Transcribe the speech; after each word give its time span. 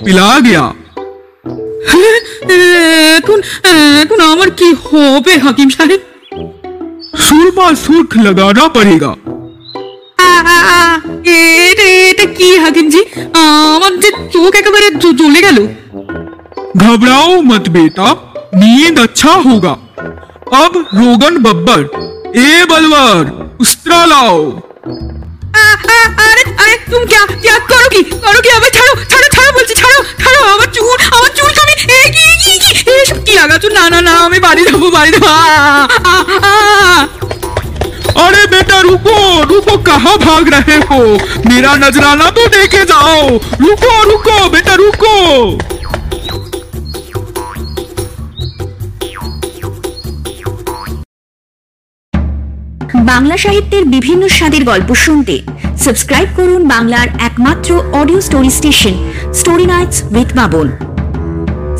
पिला 0.00 0.28
गया 0.40 0.64
এখন 3.18 3.38
এখন 4.02 4.18
আমার 4.32 4.48
কি 4.60 4.68
হবে 4.84 5.32
হাকিম 5.44 5.68
সাহেব 5.76 6.00
सुरमा 7.18 7.66
सुर्ख 7.82 8.10
लगाना 8.26 8.64
पड़ेगा 8.76 9.10
আ- 10.24 10.44
আ- 10.54 10.66
আ- 10.74 11.00
এটা 11.62 11.86
এটা 12.02 12.24
কি 12.38 12.48
হাকিমজি 12.64 13.00
আমার 13.74 13.92
যে 14.02 14.10
চোখ 14.34 14.52
একেবারে 14.60 14.86
জ- 15.02 15.16
জ্বলে 15.20 15.40
গেল 15.46 15.58
घबराओ 16.80 17.30
मत 17.50 17.64
बेटा 17.76 18.08
नींद 18.60 18.96
अच्छा 18.98 19.32
होगा 19.46 19.74
अब 20.58 20.72
रोगन 20.98 21.34
बब्बर 21.46 21.80
ए 22.40 22.50
बलवर 22.70 23.22
उस्तरा 23.60 24.00
लाओ 24.12 24.36
আ- 25.60 25.80
আ- 25.94 26.10
আরে 26.26 26.39
আরে 26.50 26.74
তুমি 26.90 27.06
क्या 27.12 27.22
क्या 27.44 27.56
করো 27.70 27.86
কি 27.94 28.00
করো 28.24 28.38
কি 28.44 28.50
আমায় 28.56 28.72
ছাড়ো 28.76 28.92
ছাড়ো 29.12 29.28
ছাড়ো 29.36 29.50
বলছি 29.56 29.74
ছাড়ো 29.82 29.98
ছাড়ো 30.22 30.40
আমার 30.54 30.68
চুল 30.76 30.96
আমার 31.16 31.30
চুল 31.38 31.50
কামি 31.58 31.74
এ 31.92 32.00
কি 32.14 32.24
কি 32.42 32.52
কি 32.62 32.70
এসব 32.94 33.18
কি 33.26 33.32
লাগাচ্ছ 33.40 33.64
না 33.78 33.84
না 33.92 33.98
না 34.06 34.12
আমি 34.26 34.38
বাড়ি 34.46 34.62
যাবো 34.68 34.86
বাড়ি 34.96 35.10
যাবো 35.14 35.26
আ, 35.28 35.38
আ, 36.06 36.14
আ, 36.14 36.16
আ। 36.46 36.54
अरे 38.18 38.42
बेटा 38.52 38.76
रुको 38.86 39.14
रुको 39.50 39.74
कहाँ 39.88 40.14
भाग 40.20 40.44
रहे 40.54 40.76
हो 40.88 41.00
मेरा 41.48 41.72
नजराना 41.82 42.26
तो 42.36 42.42
देखे 42.54 42.82
जाओ 42.92 43.18
रुको 43.64 43.90
रुको 44.10 44.36
बेटा 44.54 44.74
रुको 44.82 45.12
বাংলা 53.11 53.37
সাহিত্যের 53.37 53.83
বিভিন্ন 53.85 54.23
স্বাদের 54.37 54.63
গল্প 54.71 54.89
শুনতে। 55.05 55.35
সাবস্ক্রাইব 55.83 56.29
করুন 56.35 56.61
বাংলার 56.73 57.07
একমাত্র 57.27 57.69
audio 57.99 58.19
story 58.21 58.49
station, 58.49 58.95
story 59.39 59.65
nights 59.73 59.97
with 60.15 60.29
Baban 60.39 60.67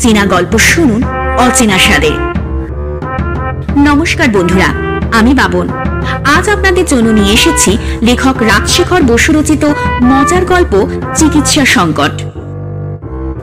চেনা 0.00 0.24
গল্প 0.26 0.52
শুনুন, 0.70 1.00
অচেনা 1.46 1.78
স্বাদে 1.78 2.12
নমস্কার 3.88 4.28
বন্ধুরা, 4.36 4.68
আমি 5.18 5.32
বাবন 5.34 5.66
আজ 6.36 6.44
আপনাদের 6.48 6.86
জন্য 6.86 7.06
নিয়ে 7.18 7.32
এসেছি 7.32 7.70
লেখক 8.02 8.36
রাজশেখর 8.50 9.02
বসু 9.02 9.30
রচিত 9.36 9.64
মজার 10.10 10.44
গল্প 10.44 10.72
চিকিৎসা 11.18 11.64
সংকট। 11.76 12.14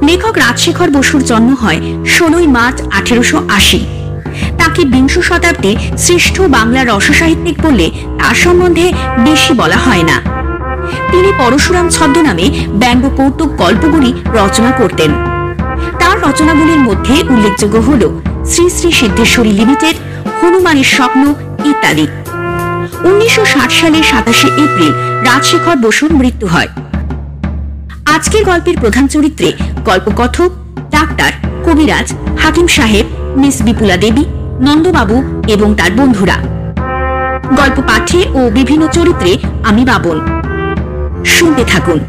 লেখক 0.09 0.33
রাজশেখর 0.45 0.89
বসুর 0.97 1.21
জন্ম 1.23 1.49
হয় 1.63 1.79
ষোলোই 2.15 2.47
মার্চ 2.47 2.77
আঠেরোশো 2.97 3.37
আশি। 3.57 3.81
তাকে 4.57 4.85
বিংশ 4.85 5.19
শতাব্দীর 5.19 5.77
শ্রেষ্ঠ 5.97 6.41
বাংলা 6.41 6.83
রসসাহিত্যিক 6.83 7.61
বললে 7.61 7.91
তার 8.19 8.35
সম্বন্ধে 8.35 8.93
বেশি 9.19 9.53
বলা 9.53 9.77
হয় 9.77 10.03
না। 10.03 10.21
তিনি 11.11 11.33
পরশুরাম 11.37 11.89
ছদ্মনামে 11.89 12.65
ব্যঙ্গ 12.67 13.09
কৌতুক 13.17 13.49
গল্পগুলি 13.55 14.13
রচনা 14.33 14.71
করতেন। 14.71 15.11
তার 15.99 16.29
রচনাগুলির 16.29 16.79
মধ্যে 16.79 17.23
উল্লেখযোগ্য 17.29 17.77
হল 17.77 18.19
শ্রী 18.45 18.69
শ্রী 18.69 18.91
সিদ্ধেশ্বরী 18.91 19.51
লিমিটেড, 19.51 19.95
হনুমানের 20.41 20.83
স্বপ্ন 20.83 21.33
ইত্যাদি। 21.65 22.07
উনিশশো 23.03 23.45
ষাট 23.45 23.71
সালের 23.71 24.03
সাতাশে 24.03 24.47
এপ্রিল 24.47 24.91
রাজশেখর 25.23 25.75
বসুর 25.75 26.13
মৃত্যু 26.13 26.47
হয়। 26.47 26.67
আজকের 28.05 28.43
গল্পের 28.43 28.77
প্রধান 28.79 29.07
চরিত্রে 29.07 29.53
গল্পকথক 29.85 30.51
ডাক্তার 30.91 31.31
কবিরাজ 31.65 32.13
হাকিম 32.39 32.67
সাহেব 32.67 33.05
মিস 33.37 33.61
বিপুলা 33.61 33.97
দেবী, 33.97 34.25
নন্দবাবু 34.61 35.43
এবং 35.47 35.75
তার 35.75 35.91
বন্ধুরা। 35.91 36.37
গল্প 37.57 37.81
পাঠে 37.87 38.25
ও 38.33 38.49
বিভিন্ন 38.49 38.87
চরিত্রে 38.87 39.37
আমি 39.63 39.85
বাবন 39.85 40.19
শুনতে 41.25 41.65
থাকুন 41.65 41.99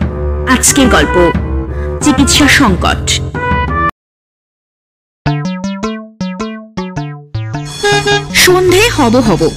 আজকের 0.48 0.88
গল্প, 0.88 1.30
চিকিৎসা 2.02 2.48
সংকট। 2.48 3.20
সন্ধে 8.34 8.90
হব 8.96 9.16
হব। 9.16 9.50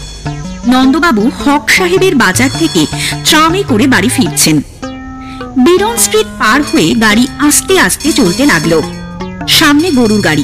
নন্দবাবু 0.68 1.32
হক 1.46 1.70
সাহেবের 1.70 2.16
বাজার 2.16 2.50
থেকে 2.60 2.86
ট্রামে 3.26 3.64
করে 3.68 3.88
বাড়ি 3.88 4.10
ফিরছেন। 4.10 4.62
বিরন 5.66 5.98
স্ট্রিট 5.98 6.28
পার 6.40 6.62
হয়ে 6.62 6.94
গাড়ি 6.94 7.28
আস্তে 7.40 7.80
আস্তে 7.80 8.12
চলতে 8.12 8.46
লাগল। 8.46 8.82
সামনে 9.48 9.92
গরুর 9.92 10.22
গাড়ি। 10.22 10.44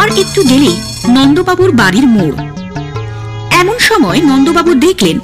আর 0.00 0.08
একটু 0.22 0.40
গেলেই 0.50 0.76
নন্দবাবুর 1.16 1.70
বাড়ির 1.80 2.06
মোড়। 2.14 2.36
এমন 3.60 3.76
সময় 3.88 4.20
নন্দবাবু 4.30 4.72
দেখলেন 4.86 5.16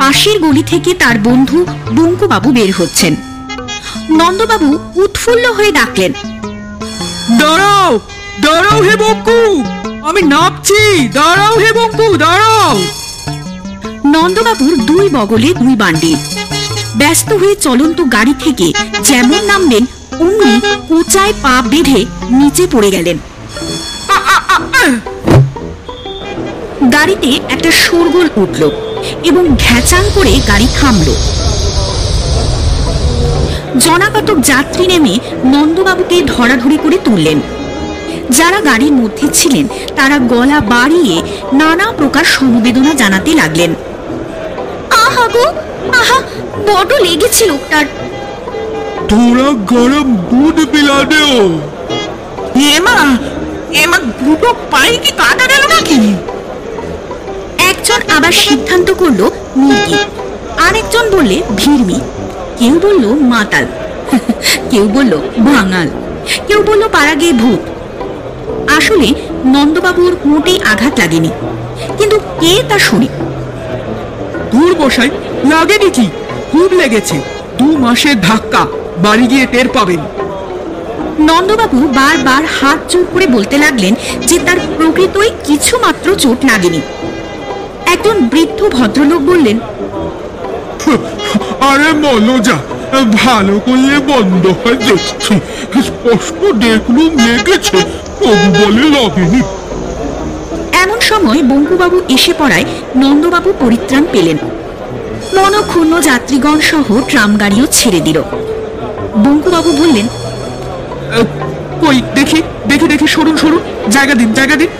পাশের 0.00 0.36
গলি 0.44 0.62
থেকে 0.72 0.90
তার 1.02 1.16
বন্ধু 1.28 1.58
বঙ্কুবাবু 1.96 2.48
বের 2.56 2.70
হচ্ছেন। 2.78 3.12
নন্দবাবু 4.20 4.68
উৎফুল্ল 5.02 5.44
হয়ে 5.58 5.72
ডাকলেন 5.78 6.12
দাঁড়াও 7.40 7.90
দাঁড়াও 8.44 8.78
হে 8.86 8.94
বঙ্কু 9.02 9.40
আমি 10.08 10.20
নাপছি 10.32 10.80
দাঁড়াও 11.18 11.54
হে 11.62 11.70
বঙ্কু 11.78 12.06
দাঁড়াও। 12.24 12.70
নন্দবাবুর 14.14 14.74
দুই 14.88 15.06
বগলে 15.16 15.48
দুই 15.62 15.74
বান্ডিল 15.82 16.18
ব্যস্ত 17.00 17.30
হয়ে 17.40 17.54
চলন্ত 17.66 17.98
গাড়ি 18.14 18.34
থেকে 18.44 18.66
যেমন 19.08 19.40
নামলেন 19.50 19.84
অমনি 20.24 20.54
কোচায় 20.88 21.34
পা 21.44 21.54
বেঁধে 21.70 22.00
নিচে 22.38 22.64
পড়ে 22.72 22.90
গেলেন। 22.96 23.18
গাড়িতে 26.94 27.30
একটা 27.54 27.70
শোরগোল 27.82 28.28
উঠল 28.42 28.62
এবং 29.24 29.42
ঘ্যাচাং 29.64 30.04
করে 30.14 30.32
গাড়ি 30.50 30.66
থামল। 30.78 31.08
জনাকতক 33.84 34.38
যাত্রী 34.50 34.84
নেমে 34.86 35.14
নন্দবাবুকে 35.52 36.16
ধরাধরি 36.34 36.76
করে 36.84 36.98
তুললেন। 37.06 37.38
যারা 38.38 38.58
গাড়ির 38.60 38.92
মধ্যে 38.92 39.26
ছিলেন 39.38 39.66
তারা 39.96 40.16
গলা 40.32 40.58
বাড়িয়ে 40.74 41.16
নানা 41.52 41.86
প্রকার 41.98 42.24
সমবেদনা 42.34 42.92
জানাতে 42.94 43.30
লাগলেন। 43.34 43.70
আহা 45.04 45.26
গো 45.34 45.46
আহা 46.00 46.18
বড় 46.68 46.92
লেগেছে 47.06 47.42
লোকটার। 47.46 47.86
তোরা 49.10 49.48
গরম 49.72 50.08
দুধ 50.30 50.56
বিলাদেও 50.72 51.36
এমা 52.76 52.98
এমা 53.82 53.98
দুটো 54.20 54.48
পাই 54.72 54.92
কি 55.02 55.10
কাটা 55.20 55.44
গেল 55.52 55.62
নাকি? 55.74 55.98
একজন 57.82 58.10
আবার 58.16 58.32
সিদ্ধান্ত 58.32 58.88
করল 58.92 59.30
মুরগি 59.56 59.94
আরেকজন 60.68 61.04
বললে 61.10 61.42
ভিড়মি। 61.56 61.98
কেউ 62.58 62.80
বলল 62.82 63.04
মাতাল। 63.14 63.66
কেউ 64.70 64.88
বলল 64.88 65.18
ভাঙাল। 65.44 65.88
কেউ 66.46 66.62
বলল 66.62 66.88
পাড়া 66.88 67.14
গিয়ে 67.14 67.32
ভূত। 67.32 67.60
আসলে 68.70 69.08
নন্দবাবুর 69.44 70.16
মোটেই 70.24 70.60
আঘাত 70.64 70.98
লাগেনি। 70.98 71.30
কিন্তু 71.98 72.18
কে 72.40 72.62
তা 72.68 72.78
শুনে? 72.78 73.08
দূর 74.52 74.74
বসাই 74.74 75.10
লাগেনি 75.44 75.90
কি? 75.90 76.06
খুব 76.52 76.72
লেগেছে। 76.72 77.16
দু 77.58 77.76
মাসের 77.76 78.20
ধাক্কা 78.20 78.66
বাড়ি 78.98 79.26
গিয়ে 79.26 79.46
টের 79.46 79.68
পাবেন। 79.68 80.00
নন্দবাবু 81.20 81.78
বারবার 81.88 82.42
হাত 82.60 82.78
জোর 82.92 83.04
করে 83.12 83.26
বলতে 83.26 83.58
লাগলেন 83.58 83.94
যে 84.26 84.38
তার 84.38 84.56
প্রকৃতই 84.76 85.30
কিছু 85.44 85.78
মাত্র 85.78 86.14
চোট 86.14 86.44
লাগেনি। 86.44 86.80
একজন 87.92 88.16
বৃদ্ধ 88.32 88.60
ভদ্রলোক 88.76 89.20
বললেন 89.30 89.56
আরে 91.70 91.90
মনোজা 92.04 92.56
ভালো 93.22 93.54
করলে 93.66 93.96
বন্ধ 94.10 94.44
হয়ে 94.60 94.78
দেখছি 94.88 95.34
স্পষ্ট 95.88 96.40
দেখলুম 96.64 97.12
লেগেছে 97.26 97.78
তবু 98.20 98.48
বলে 98.60 98.84
লাগেনি। 98.94 99.40
এমন 100.82 100.98
সময় 101.10 101.40
বঙ্কুবাবু 101.50 101.96
এসে 102.16 102.32
পড়ায় 102.40 102.66
নন্দবাবু 103.02 103.50
পরিত্রাণ 103.62 104.04
পেলেন। 104.14 104.38
মনক্ষুণ্ণ 105.36 105.92
যাত্রীগণ 106.08 106.58
সহ 106.70 106.86
ট্রাম 107.10 107.30
গাড়িও 107.42 107.66
ছেড়ে 107.76 108.00
দিল। 108.06 108.18
বঙ্কুবাবু 109.24 109.70
বললেন 109.80 110.06
কই 111.82 111.98
দেখি 112.18 112.38
দেখি 112.70 112.86
দেখি 112.92 113.06
সরুন 113.14 113.36
সরুন 113.42 113.62
জায়গা 113.94 114.14
দিন 114.20 114.30
জায়গা 114.38 114.56
দিন। 114.60 114.70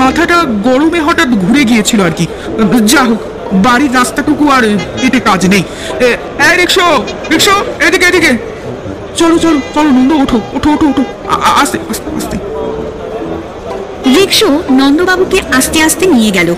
মাথাটা 0.00 0.44
গরমে 0.44 1.00
হঠাৎ 1.00 1.28
ঘুরে 1.28 1.64
গিয়েছিল 1.64 2.00
আর 2.00 2.10
কি। 2.10 2.26
যা 2.86 3.02
হোক, 3.02 3.20
বাড়ির 3.52 3.94
রাস্তাটুকু 3.94 4.48
আর 4.48 4.64
এতে 5.02 5.20
কাজ 5.20 5.46
নেই। 5.46 5.62
রিক্সো 6.56 7.04
রিক্সো, 7.30 7.56
এদিকে 7.86 8.06
এদিকে। 8.06 8.32
চলো 9.16 9.38
চলো 9.38 9.58
চলো, 9.74 9.90
নন্দ, 9.90 10.12
ওঠো 10.12 10.40
ওঠো 10.54 10.70
ওঠো 10.72 10.86
ওঠো। 10.86 11.04
আস্তে 11.60 11.78
আস্তে 11.90 12.08
আস্তে। 12.16 12.36
রিক্সো 14.20 14.62
নন্দবাবুকে 14.70 15.38
আস্তে 15.52 15.82
আস্তে 15.82 16.06
নিয়ে 16.06 16.30
গেল। 16.30 16.54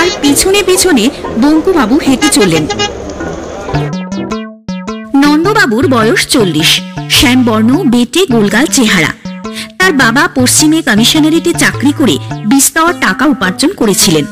আর 0.00 0.06
পিছনে 0.22 0.62
পিছনে 0.62 1.10
বঙ্কুবাবু 1.42 1.98
হেঁটে 2.06 2.28
চললেন। 2.28 2.66
নন্দবাবুর 5.16 5.86
বয়স 5.88 6.26
চল্লিশ। 6.26 6.80
শ্যামবর্ণ, 7.10 7.70
বেটে, 7.90 8.26
গোলগাল 8.32 8.66
চেহারা। 8.66 9.23
তার 9.84 10.02
বাবা 10.06 10.24
পশ্চিমে 10.34 10.78
কমিশনারেটে 10.82 11.52
চাকরি 11.52 11.92
করে 11.98 12.14
বিস্তর 12.46 12.88
টাকা 13.00 13.24
উপার্জন 13.26 13.70
করেছিলেন 13.76 14.24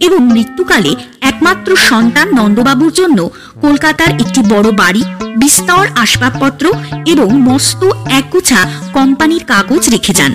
এবং 0.00 0.20
মৃত্যুকালে 0.34 0.92
একমাত্র 1.20 1.70
সন্তান 1.90 2.26
নন্দবাবুর 2.38 2.92
জন্য 2.92 3.18
কলকাতার 3.60 4.10
একটি 4.22 4.40
বড় 4.48 4.68
বাড়ি 4.72 5.02
বিস্তর 5.36 5.84
আসবাবপত্র 5.94 6.64
এবং 7.06 7.28
মস্ত 7.40 7.82
একগুছা 8.18 8.60
কোম্পানির 8.92 9.42
কাগজ 9.44 9.82
রেখে 9.88 10.12
যান। 10.12 10.32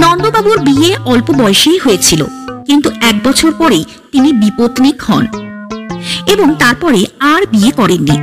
নন্দবাবুর 0.00 0.58
বিয়ে 0.58 0.90
অল্প 1.04 1.28
বয়সেই 1.30 1.78
হয়েছিল, 1.78 2.20
কিন্তু 2.66 2.88
এক 3.00 3.16
বছর 3.24 3.50
পরেই 3.58 3.84
তিনি 4.12 4.28
বিপত্নিক 4.32 4.96
হন 5.02 5.24
এবং 6.26 6.48
তারপরে 6.58 7.00
আর 7.32 7.42
বিয়ে 7.50 7.70
করেননি। 7.70 8.16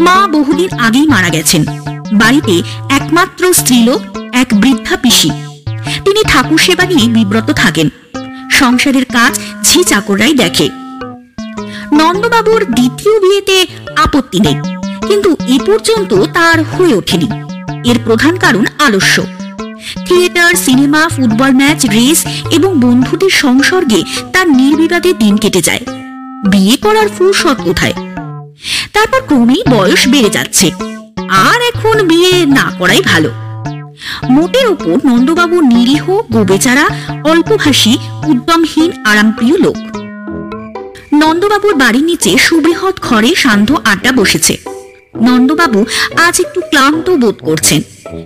মা 0.00 0.16
বহুদিন 0.32 0.70
আগেই 0.78 1.06
মারা 1.06 1.28
গেছেন। 1.28 1.62
বাড়িতে 2.12 2.54
একমাত্র 2.98 3.42
স্ত্রীলোক 3.54 4.00
এক 4.40 4.48
বৃদ্ধা 4.54 4.96
পিসি। 4.96 5.30
তিনি 6.04 6.20
ঠাকুর 6.28 6.58
সেবা 6.58 6.84
নিয়ে 6.84 7.06
বিব্রত 7.08 7.48
থাকেন। 7.52 7.88
সংসারের 8.50 9.06
কাজ 9.06 9.32
ঝি 9.64 9.80
চাকররাই 9.84 10.34
দেখে। 10.34 10.66
নন্দবাবুর 11.92 12.62
দ্বিতীয় 12.64 13.14
বিয়েতে 13.20 13.56
আপত্তি 13.96 14.38
নেই, 14.40 14.58
কিন্তু 15.06 15.30
এ 15.48 15.56
পর্যন্ত 15.66 16.12
তার 16.32 16.58
হয়ে 16.64 16.94
ওঠেনি। 16.94 17.28
এর 17.90 17.98
প্রধান 18.04 18.34
কারণ 18.36 18.64
আলস্য। 18.78 19.16
Theatre, 20.06 20.52
cinema, 20.54 21.02
football 21.08 21.52
match, 21.52 21.80
race 21.86 22.20
এবং 22.50 22.70
বন্ধুদের 22.80 23.32
সংসর্গে 23.34 24.00
তার 24.32 24.46
নির্বিবাদে 24.50 25.10
দিন 25.12 25.34
কেটে 25.36 25.62
যায়। 25.62 25.84
বিয়ে 26.48 26.76
করার 26.76 27.08
ফুরসত 27.08 27.58
কোথায়? 27.64 27.96
তারপর 28.92 29.20
ক্রমেই 29.26 29.62
বয়স 29.70 30.02
বেড়ে 30.08 30.30
যাচ্ছে। 30.30 30.66
আর 31.46 31.58
এখন 31.70 31.96
বিয়ে 32.08 32.32
না 32.58 32.66
করাই 32.78 33.02
ভালো। 33.04 33.30
মোটের 34.30 34.66
ওপর 34.66 34.98
নন্দবাবু 35.06 35.60
নিরীহ 35.60 36.20
গোবেচারা 36.32 36.88
অল্পভাষী 37.24 37.96
উদ্যমহীন, 38.26 38.92
আরামপ্রিয় 39.04 39.58
লোক। 39.58 39.76
নন্দবাবুর 41.14 41.74
বাড়ির 41.74 42.04
নিচে 42.04 42.38
সুবৃহৎ 42.38 43.00
ঘরে 43.00 43.34
সান্ধ্য 43.34 43.80
আড্ডা 43.84 44.12
বসেছে। 44.12 44.56
নন্দবাবু 45.22 45.84
আজ 46.16 46.40
একটু 46.40 46.60
ক্লান্ত 46.60 47.10
বোধ 47.10 47.34
করছেন। 47.40 47.80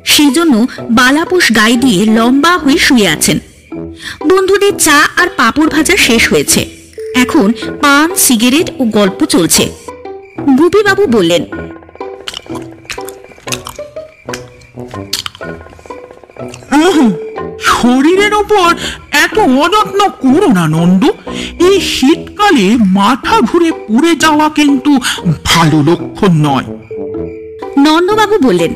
সেজন্য 0.05 0.67
বালাপোষ 0.91 1.56
গায়ে 1.56 1.77
দিয়ে 1.77 2.05
লম্বা 2.05 2.59
হয়ে 2.59 2.79
শুয়ে 2.79 3.09
আছেন। 3.09 3.38
বন্ধুদের 4.29 4.73
চা 4.79 5.09
আর 5.17 5.29
পাপড় 5.37 5.67
ভাজা 5.67 5.97
শেষ 5.97 6.32
হয়েছে। 6.32 6.67
এখন 7.15 7.53
পান, 7.82 8.15
সিগারেট 8.15 8.70
ও 8.79 8.85
গল্প 8.85 9.25
চলছে। 9.25 9.69
গুপিবাবু 10.59 11.06
বললেন 11.06 11.44
শরীরের 17.61 18.35
ওপর 18.35 18.75
এত 19.11 19.38
অযত্ন 19.38 20.09
করো 20.09 20.49
না 20.53 20.69
নন্দ। 20.69 21.05
এই 21.62 21.81
শীতকালে 21.81 22.76
মাথা 22.87 23.41
ঘুরে 23.41 23.73
পুড়ে 23.73 24.17
যাওয়া 24.17 24.49
কিন্তু 24.49 24.91
ভালো 25.44 25.82
লক্ষণ 25.82 26.32
নয়। 26.32 26.65
নন্দবাবু 27.79 28.38
বললেন 28.38 28.75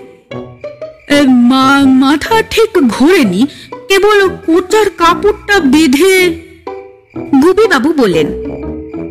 মা- 1.28 1.86
মাথা 1.86 2.42
ঠিক 2.42 2.88
ঘোরেনি 2.88 3.46
কেবল 3.88 4.28
কোটার 4.28 4.90
কাপড়টা 4.90 5.60
বেঁধে 5.60 6.42
গুপিবাবু 7.42 7.92
বললেন 7.92 8.26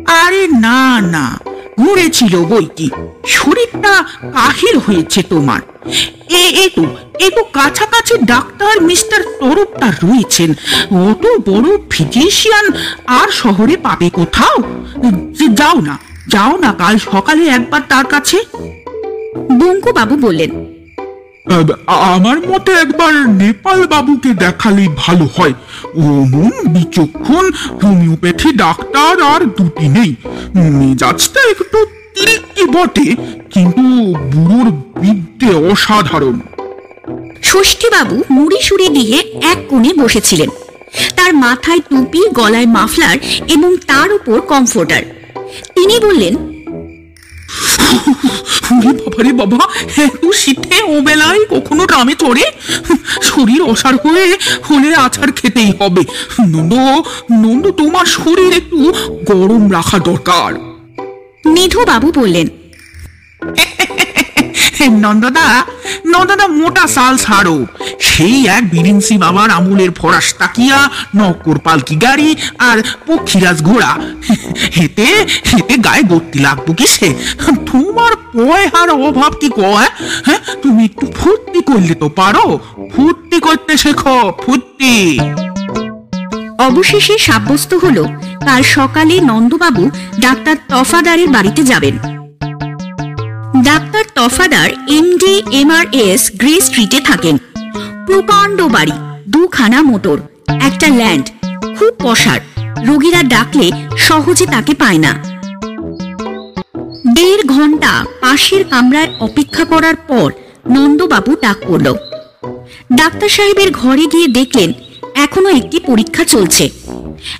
আরে 0.06 0.46
না 0.46 1.00
না। 1.00 1.40
ঘুরেছিল 1.78 2.34
বই 2.50 2.66
কি 2.76 2.88
শরীরটা 3.36 3.94
কাহিল 4.36 4.76
হয়েছে 4.86 5.20
তোমার। 5.32 5.62
এ 6.42 6.44
এ 6.64 6.66
তো 6.76 6.84
এ 7.26 7.28
তো 7.36 7.42
কাছাকাছি 7.58 8.14
ডাক্তার 8.32 8.74
মিস্টার 8.88 9.20
তরফদার 9.40 9.92
রয়েছেন। 10.06 10.50
অত 11.08 11.24
বড় 11.48 11.68
ফিজিশিয়ান 11.90 12.66
আর 13.20 13.28
শহরে 13.40 13.76
পাবে 13.86 14.08
কোথাও? 14.18 14.56
যাও 15.60 15.78
না 15.88 15.94
যাও 16.34 16.52
না, 16.64 16.70
কাল 16.82 16.94
সকালে 17.10 17.44
একবার 17.48 17.82
তার 17.92 18.06
কাছে। 18.14 18.38
বঙ্কুবাবু 19.60 20.14
বললেন 20.26 20.50
আমার 22.14 22.38
মতে 22.48 22.72
একবার 22.84 23.12
নেপাল 23.42 23.78
বাবুকে 23.92 24.30
দেখালেই 24.44 24.88
ভালো 25.02 25.26
হয়। 25.36 25.54
বিচক্ষণ, 26.74 27.44
হোমিওপ্যাথি, 27.80 28.48
ডাক্তার 28.64 29.14
আর 29.32 29.40
দুটি 29.56 29.86
নেই। 29.96 30.10
মেজাজটা 30.78 31.40
একটু 31.52 31.78
বটে, 32.74 33.08
কিন্তু 33.54 33.84
বুড়োর 34.32 34.68
বিদ্যে 35.00 35.50
অসাধারণ। 35.70 36.36
ষষ্ঠীবাবু 37.50 38.16
মুড়ি 38.30 38.58
সুড়ি 38.68 38.88
দিয়ে 38.88 39.16
এক 39.52 39.58
কোণে 39.68 39.90
বসেছিলেন। 40.02 40.50
তার 41.16 41.32
মাথায় 41.44 41.82
টুপি, 41.90 42.20
গলায় 42.38 42.68
মাফলার 42.76 43.16
এবং 43.54 43.70
তার 43.86 44.08
উপর 44.12 44.36
কমফোর্টার। 44.52 45.02
তিনি 45.74 45.94
বললেন 46.06 46.34
বাবারে 49.00 49.32
বাবা 49.32 49.68
এত 49.96 50.22
শীতে 50.32 50.82
ও 50.82 51.00
বেলায় 51.00 51.42
কখনো 51.50 51.82
গ্রামে 51.86 52.14
চড়ে? 52.14 52.44
শরীর 53.22 53.62
অসার 53.62 53.94
হয়ে 53.96 54.26
হলে 54.68 54.94
আছাড় 54.94 55.32
খেতেই 55.32 55.72
হবে। 55.80 56.02
নন্দ 56.46 56.72
নন্দ 57.32 57.64
তোমার 57.70 58.06
শরীর 58.06 58.52
একটু 58.56 58.78
গরম 59.24 59.72
রাখা 59.72 59.98
দরকার। 59.98 60.50
নিধুবাবু 61.46 62.12
বললেন 62.14 62.48
নন্দদা। 64.86 65.64
নন্দদা 66.06 66.46
মোটা 66.46 66.86
সাল 66.86 67.16
ছাড়ো। 67.16 67.66
সেই 68.00 68.46
এক 68.46 68.70
বিরিন্সি 68.70 69.18
বাবার 69.18 69.50
আমুলের 69.50 69.92
ফরাস 69.92 70.34
তাকিয়া 70.34 70.90
পালকি 71.58 71.96
গাড়ি 71.96 72.36
আর 72.58 72.82
ঘোড়া। 73.62 73.96
হেতে 74.76 75.06
হেতে 75.52 75.76
গায়ে 75.76 76.02
গতি 76.02 76.38
লাগবো 76.38 76.74
তোমার 77.72 78.12
পয়হার 78.16 78.90
অভাব 78.90 79.32
কি 79.32 79.50
কয়? 79.50 79.88
হ্যাঁ? 80.24 80.38
তুমি 80.62 80.84
একটু 80.84 81.06
ফুর্তি 81.16 81.62
করলে 81.62 81.94
তো 81.94 82.08
পারো। 82.08 82.58
ফুর্তি 82.96 83.40
করতে 83.40 83.76
শেখো, 83.76 84.32
ফুর্তি। 84.46 85.20
অবশেষে 86.58 87.18
সাব্যস্ত 87.18 87.74
হলো, 87.74 88.04
কাল 88.44 88.62
সকালে 88.62 89.20
নন্দবাবু 89.20 89.90
ডাক্তার 90.20 90.56
তফাদারের 90.68 91.28
বাড়িতে 91.28 91.62
যাবেন। 91.62 92.17
Doctor 93.56 94.04
Tafadar 94.14 94.70
MD 94.70 95.42
MRS 95.52 96.30
Grey 96.36 96.60
স্ট্রিটে 96.60 97.00
থাকেন। 97.00 97.38
প্রকাণ্ড 98.06 98.62
বাড়ি, 98.62 98.92
দুখানা 99.28 99.82
মোটর, 99.82 100.18
একটা 100.48 100.88
ল্যান্ড, 100.88 101.26
খুব 101.78 101.92
পশার 101.98 102.40
রোগীরা 102.86 103.22
ডাকলে 103.22 103.70
সহজে 103.98 104.46
তাকে 104.46 104.74
পায় 104.74 104.98
না। 104.98 105.12
দেড় 107.14 107.42
ঘণ্টা 107.46 108.04
পাশের 108.20 108.64
কামরায় 108.64 109.08
অপেক্ষা 109.20 109.64
করার 109.64 109.96
পর 109.96 110.32
নন্দবাবু 110.70 111.36
ডাক 111.42 111.56
পড়ল। 111.68 111.94
ডাক্তার 112.92 113.28
সাহেবের 113.28 113.70
ঘরে 113.70 114.06
গিয়ে 114.06 114.28
দেখলেন, 114.28 114.72
এখনও 115.14 115.48
একটি 115.48 115.80
পরীক্ষা 115.86 116.24
চলছে। 116.24 116.68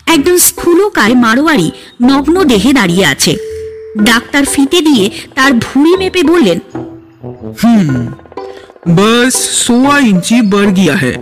একজন 0.06 0.38
স্থূলকায় 0.38 1.14
মারোয়ারি 1.14 1.70
নগ্ন 2.02 2.44
দেহে 2.44 2.72
দাঁড়িয়ে 2.72 3.06
আছে। 3.06 3.47
ডাক্তার 4.03 4.43
ফিতে 4.45 4.79
দিয়ে 4.81 5.05
তার 5.35 5.51
ভুঁড়ি 5.63 5.93
মেপে 6.01 6.21
বললেন 6.31 6.59
बस 8.89 9.35
सोलह 9.57 9.97
इंची 10.05 10.37
बढ़ 10.47 10.69
गया 10.73 10.95
है 10.97 11.13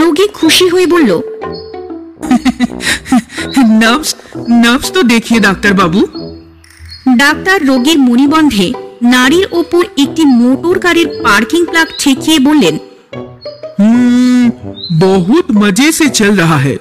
রোগী 0.00 0.26
খুশি 0.38 0.66
হয়ে 0.68 0.86
বলল 0.86 1.10
নার্ভস 3.80 4.10
নার্ভস 4.62 4.88
তো 4.90 5.00
দেখিয়ে 5.12 5.40
ডাক্তার 5.40 5.72
বাবু 5.80 6.00
ডাক্তার 7.16 7.58
রোগীর 7.66 7.98
মণিবন্ধে 7.98 8.66
নারীর 9.06 9.46
ওপর 9.60 9.82
একটি 10.04 10.22
মোটর 10.34 10.76
গাড়ির 10.78 11.08
পার্কিং 11.24 11.60
প্লাগ 11.70 11.88
ঠেকিয়ে 12.00 12.38
বললেন 12.48 12.74
हम्म, 13.78 14.44
बहुत 14.98 15.46
मजे 15.54 15.88
से 15.92 16.06
चल 16.10 16.32
रहा 16.36 16.58
है 16.58 16.76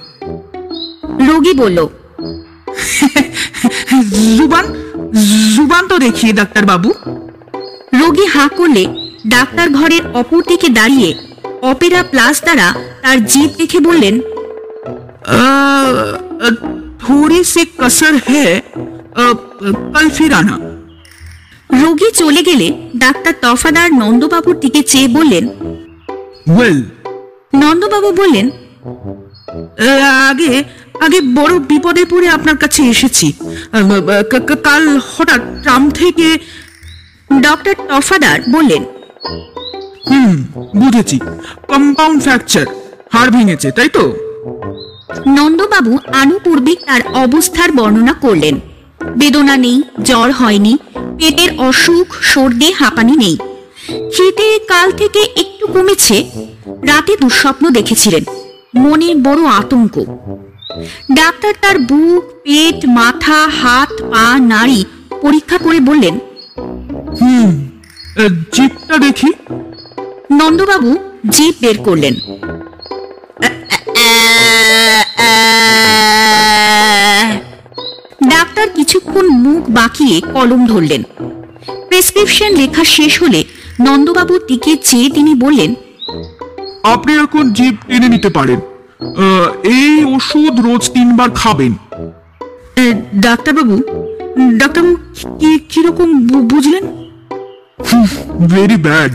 রোগী 1.22 1.54
বলল 1.56 1.78
जुबान 4.38 4.66
जुबान 5.56 5.88
तो 5.88 5.98
देखिए 6.00 6.32
डॉक्टर 6.34 6.66
बाबू 6.68 6.92
রোগী 8.02 8.26
হাঁ 8.36 8.50
করলে 8.58 8.84
ডাক্তার 9.28 9.68
ঘরের 9.70 10.04
অপর 10.20 10.42
দিকে 10.50 10.68
দাঁড়িয়ে 10.70 11.10
অপেরা 11.62 12.02
প্লাস 12.12 12.36
দ্বারা 12.44 12.68
তার 13.04 13.18
জিভ 13.26 13.50
দেখে 13.58 13.80
বললেন 13.80 14.16
अ, 15.32 15.40
अ, 16.42 16.50
थोड़ी 17.04 17.42
सी 17.44 17.64
कसर 17.80 18.14
है 18.30 18.46
अ, 19.16 19.24
कल 19.94 20.06
फिर 20.18 20.32
आना 20.34 20.56
রোগী 21.82 22.10
চলে 22.14 22.42
গেলে 22.44 22.68
ডাক্তার 22.98 23.34
তফাদার 23.44 23.88
নন্দবাবুর 23.94 24.58
দিকে 24.60 24.82
চেয়ে 24.84 25.08
বললেন 25.08 25.46
ওয়েল 26.52 26.80
নন্দবাবু 27.62 28.10
বললেন 28.18 28.48
আগে 30.30 30.52
আগে 31.05 31.19
বড় 31.39 31.55
বিপদে 31.71 32.05
পড়ে 32.05 32.29
আপনার 32.29 32.57
কাছে 32.57 32.83
এসেছি। 32.83 33.27
কাল 34.67 34.85
হঠাৎ 35.13 35.41
ট্রাম 35.63 35.83
থেকে 35.91 36.27
ডক্টর 37.43 37.75
তফাদার 37.89 38.39
বললেন 38.51 38.83
হুম 40.09 40.35
বুঝেছি। 40.81 41.17
কম্পাউন্ড 41.69 42.19
ফ্র্যাকচার 42.23 42.67
হাড় 43.13 43.31
ভেঙেছে 43.31 43.69
তাই 43.71 43.89
তো? 43.89 44.05
নন্দবাবু 45.37 45.93
আনুপূর্বিক 46.13 46.79
তার 46.87 47.03
অবস্থার 47.25 47.71
বর্ণনা 47.73 48.15
করলেন। 48.25 48.55
বেদনা 49.17 49.57
নেই 49.57 49.83
জ্বর 50.05 50.29
হয়নি 50.33 50.73
পেটের 51.19 51.51
অসুখ 51.59 52.07
সর্দি 52.23 52.69
হাঁপানি 52.73 53.15
নেই। 53.17 53.37
খিদে 54.15 54.49
কাল 54.69 54.91
থেকে 54.91 55.21
একটু 55.43 55.65
কমেছে 55.67 56.17
রাতে 56.89 57.13
দুঃস্বপ্ন 57.21 57.65
দেখেছিলেন। 57.71 58.25
মনে 58.77 59.09
বড় 59.27 59.43
আতঙ্ক। 59.61 59.95
ডাক্তার 61.13 61.53
তার 61.61 61.79
বুক 61.79 62.25
পেট 62.45 62.87
মাথা 62.87 63.49
হাত 63.49 64.03
পা 64.03 64.39
নাড়ি 64.39 64.85
পরীক্ষা 65.21 65.59
করে 65.59 65.81
বললেন 65.81 66.19
হুম 67.21 67.69
জিপটা 68.53 68.99
দেখি। 68.99 69.33
নন্দবাবু 70.31 70.97
জিভ 71.29 71.55
বের 71.61 71.79
করলেন। 71.79 72.15
ডাক্তার 78.29 78.69
কিছুক্ষণ 78.71 79.27
মুখ 79.29 79.71
বাঁকিয়ে 79.71 80.21
কলম 80.21 80.67
ধরলেন। 80.67 81.03
প্রেসক্রিপশন 81.89 82.51
লেখা 82.57 82.85
শেষ 82.85 83.23
হলে 83.23 83.45
নন্দবাবুর 83.81 84.43
দিকে 84.49 84.77
চেয়ে 84.77 85.11
তিনি 85.11 85.35
বললেন 85.35 85.75
আপনি 86.83 87.13
এখন 87.17 87.53
জিপ 87.53 87.75
টেনে 87.89 88.09
নিতে 88.09 88.29
পারেন। 88.29 88.61
আহ, 89.01 89.67
এই 89.67 90.05
ওষুধ 90.05 90.61
রোজ 90.61 90.91
তিনবার 90.91 91.31
খাবেন। 91.31 91.73
ডাক্তারবাবু 93.15 93.77
ডাক্তারবাবু 94.59 94.97
কি 95.39 95.59
কীরকম 95.59 96.27
বু- 96.27 96.43
বুঝলেন? 96.43 96.85
ভেরি 98.47 98.77
ব্যাড 98.77 99.13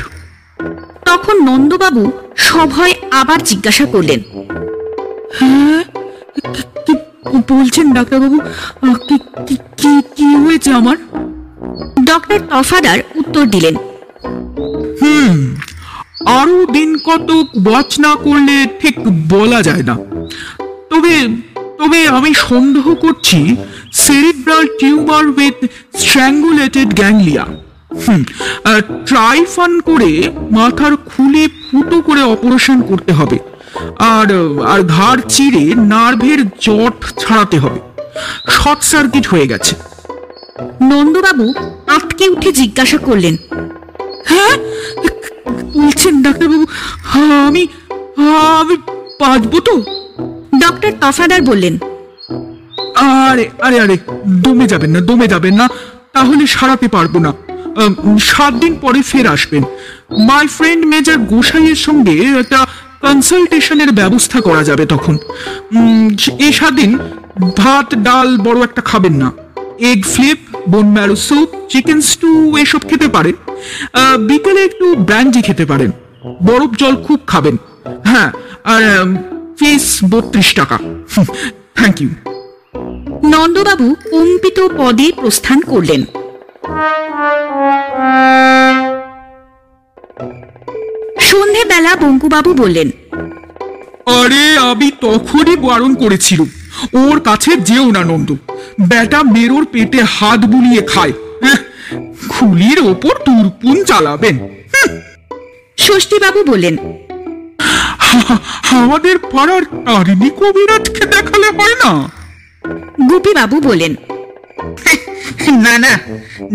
তখন 1.05 1.43
নন্দবাবু 1.43 2.11
সভয় 2.35 2.93
আবার 3.11 3.43
জিজ্ঞাসা 3.43 3.85
করলেন। 3.85 4.19
কি 6.85 6.93
বলছেন 7.49 7.93
ডাক্তারবাবু? 7.93 8.39
আহ, 8.41 8.93
কি 8.93 9.17
কি- 9.47 9.57
কি 9.77 10.01
কি 10.15 10.35
হয়েছে 10.35 10.73
আমার? 10.73 10.97
ডক্টর 12.05 12.39
তফাদার 12.49 12.99
উত্তর 13.15 13.45
দিলেন। 13.45 13.75
আরও 16.25 16.65
দিন 16.65 16.97
কতক 16.97 17.45
ওয়াচ 17.65 17.99
না 17.99 18.15
করলে 18.15 18.67
ঠিক 18.79 18.95
বলা 19.29 19.61
যায় 19.61 19.83
না। 19.83 19.95
তবে 20.89 21.27
তবে 21.77 22.07
আমি 22.07 22.33
সন্দেহ 22.33 22.95
করছি 22.95 23.55
cerebral 23.93 24.67
tumour 24.79 25.25
with 25.27 25.57
strangulated 25.97 26.93
ganglia 26.93 27.45
trephine 29.05 29.79
করে 29.79 30.31
মাথার 30.51 30.97
খুলে 30.97 31.47
ফুটো 31.47 32.01
করে 32.01 32.21
অপারেশন 32.21 32.81
করতে 32.81 33.11
হবে। 33.11 33.39
আর 33.99 34.27
আর 34.65 34.81
ঘাড় 34.83 35.21
চিরে 35.29 35.65
নার্ভের 35.75 36.47
জট 36.47 36.97
ছাড়াতে 37.17 37.59
হবে। 37.59 37.79
শর্ট 38.49 38.81
সার্কিট 38.81 39.27
হয়ে 39.27 39.47
গেছে। 39.47 39.75
নন্দবাবু 40.81 41.53
আটকে 41.87 42.29
উঠে 42.29 42.51
জিজ্ঞাসা 42.51 42.97
করলেন। 42.97 43.37
হ্যাঁ? 44.25 44.57
বলছেন 45.83 46.23
ডাক্তারবাবু? 46.23 46.65
হ্যাঁ, 47.03 47.47
আমি 47.47 47.67
আমি 48.59 48.75
বাঁচবো 49.19 49.59
তো। 49.59 49.75
ডক্টর 50.59 50.91
তফাদার 51.01 51.41
বললেন। 51.41 51.77
আরে 52.95 53.49
আরে 53.61 53.79
আরে 53.79 53.97
দমে 54.27 54.65
যাবেন 54.67 54.91
না 54.91 54.99
দমে 54.99 55.27
যাবেন 55.27 55.55
না 55.55 55.69
তাহলে 56.13 56.47
সারাতে 56.47 56.87
পারব 56.87 57.17
না। 57.17 57.31
সাত 58.19 58.53
দিন 58.53 58.73
পরে 58.81 59.01
ফের 59.01 59.27
আসবেন। 59.27 59.63
মাই 60.27 60.47
ফ্রেন্ড 60.47 60.85
মেজর 60.85 61.17
গোসাইয়ের 61.17 61.75
সঙ্গে 61.75 62.13
একটা 62.39 62.59
কনসালটেশনের 63.01 63.91
ব্যবস্থা 63.91 64.41
করা 64.41 64.63
যাবে 64.63 64.85
তখন। 64.85 65.17
এই 66.39 66.53
সাত 66.53 66.73
দিন 66.73 66.97
ভাত 67.57 67.95
ডাল 67.95 68.37
বড় 68.37 68.59
একটা 68.63 68.81
খাবেন 68.81 69.13
না। 69.13 69.31
Egg 69.79 69.99
flip 70.05 70.50
bone 70.69 70.87
marrow 70.95 71.15
soup 71.15 71.49
chicken 71.69 72.01
stew 72.01 72.57
এসব 72.57 72.81
খেতে 72.89 73.07
পারেন। 73.07 73.35
বিকেলে 74.27 74.61
একটু 74.63 74.85
ব্র্যান্ডি 75.07 75.41
খেতে 75.41 75.65
পারেন। 75.65 75.91
বরফ 76.47 76.71
জল 76.81 76.95
খুব 77.05 77.19
খাবেন। 77.27 77.57
হ্যাঁ 78.05 78.29
আর 78.73 78.83
ফিস 79.59 79.85
বত্রিশ 80.11 80.53
টাকা। 80.53 80.77
থ্যাংক 81.77 82.01
ইউ 82.01 82.09
নন্দবাবু 83.33 83.87
কম্পিত 84.11 84.57
পদে 84.77 85.07
প্রস্থান 85.21 85.59
করলেন। 85.71 86.01
সন্ধেবেলা 91.19 91.95
বঙ্কুবাবু 91.95 92.53
বললেন 92.53 92.89
আরে 94.19 94.57
আমি 94.69 94.91
তখনই 95.01 95.55
বারণ 95.55 95.91
করেছিলাম। 95.95 96.49
ওর 96.93 97.17
কাছে 97.19 97.51
যেও 97.67 97.87
না 97.91 98.01
নন্দ। 98.09 98.29
বেটা 98.89 99.19
মেরোর 99.23 99.65
পেটে 99.73 99.99
হাত 100.15 100.39
বুলিয়ে 100.53 100.81
খায়। 100.81 101.13
খুলির 102.29 102.79
ওপর 102.91 103.13
তুরপুন 103.25 103.75
চালাবেন। 103.83 104.35
ষষ্ঠীবাবু 105.85 106.39
বললেন 106.51 106.75
আমাদের 108.81 109.15
পাড়ার 109.33 109.63
তারিণী 109.85 110.29
কবিরাজকে 110.39 111.03
দেখালে 111.13 111.49
হয় 111.57 111.75
না? 111.83 111.91
গুপিবাবু 113.09 113.57
বললেন 113.61 113.93
না 115.65 115.75
না 115.83 115.93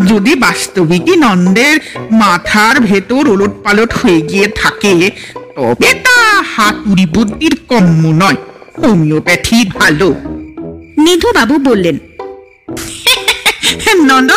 যদি 0.05 0.31
বাস্তবিকই 0.35 1.15
নন্দের 1.15 1.75
মাথার 2.11 2.75
ভেতর 2.79 3.23
ওলট 3.33 3.53
পালট 3.63 3.91
হয়ে 3.99 4.19
গিয়ে 4.21 4.47
থাকে 4.61 4.93
তবে 5.55 5.91
তা 6.05 6.17
হাতুড়ি 6.55 7.05
বুদ্ধির 7.05 7.55
কম্য 7.69 8.03
নয়। 8.23 8.39
হোমিওপ্যাথি 8.83 9.65
ভালো। 9.65 10.15
নিধুবাবু 10.97 11.59
বললেন 11.59 11.97
নন্দ 14.09 14.31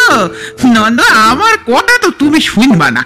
নন্দ 0.65 1.01
আমার 1.31 1.53
কথা 1.67 1.99
তো 2.03 2.11
তুমি 2.19 2.41
শুনবা 2.41 2.91
না। 2.91 3.05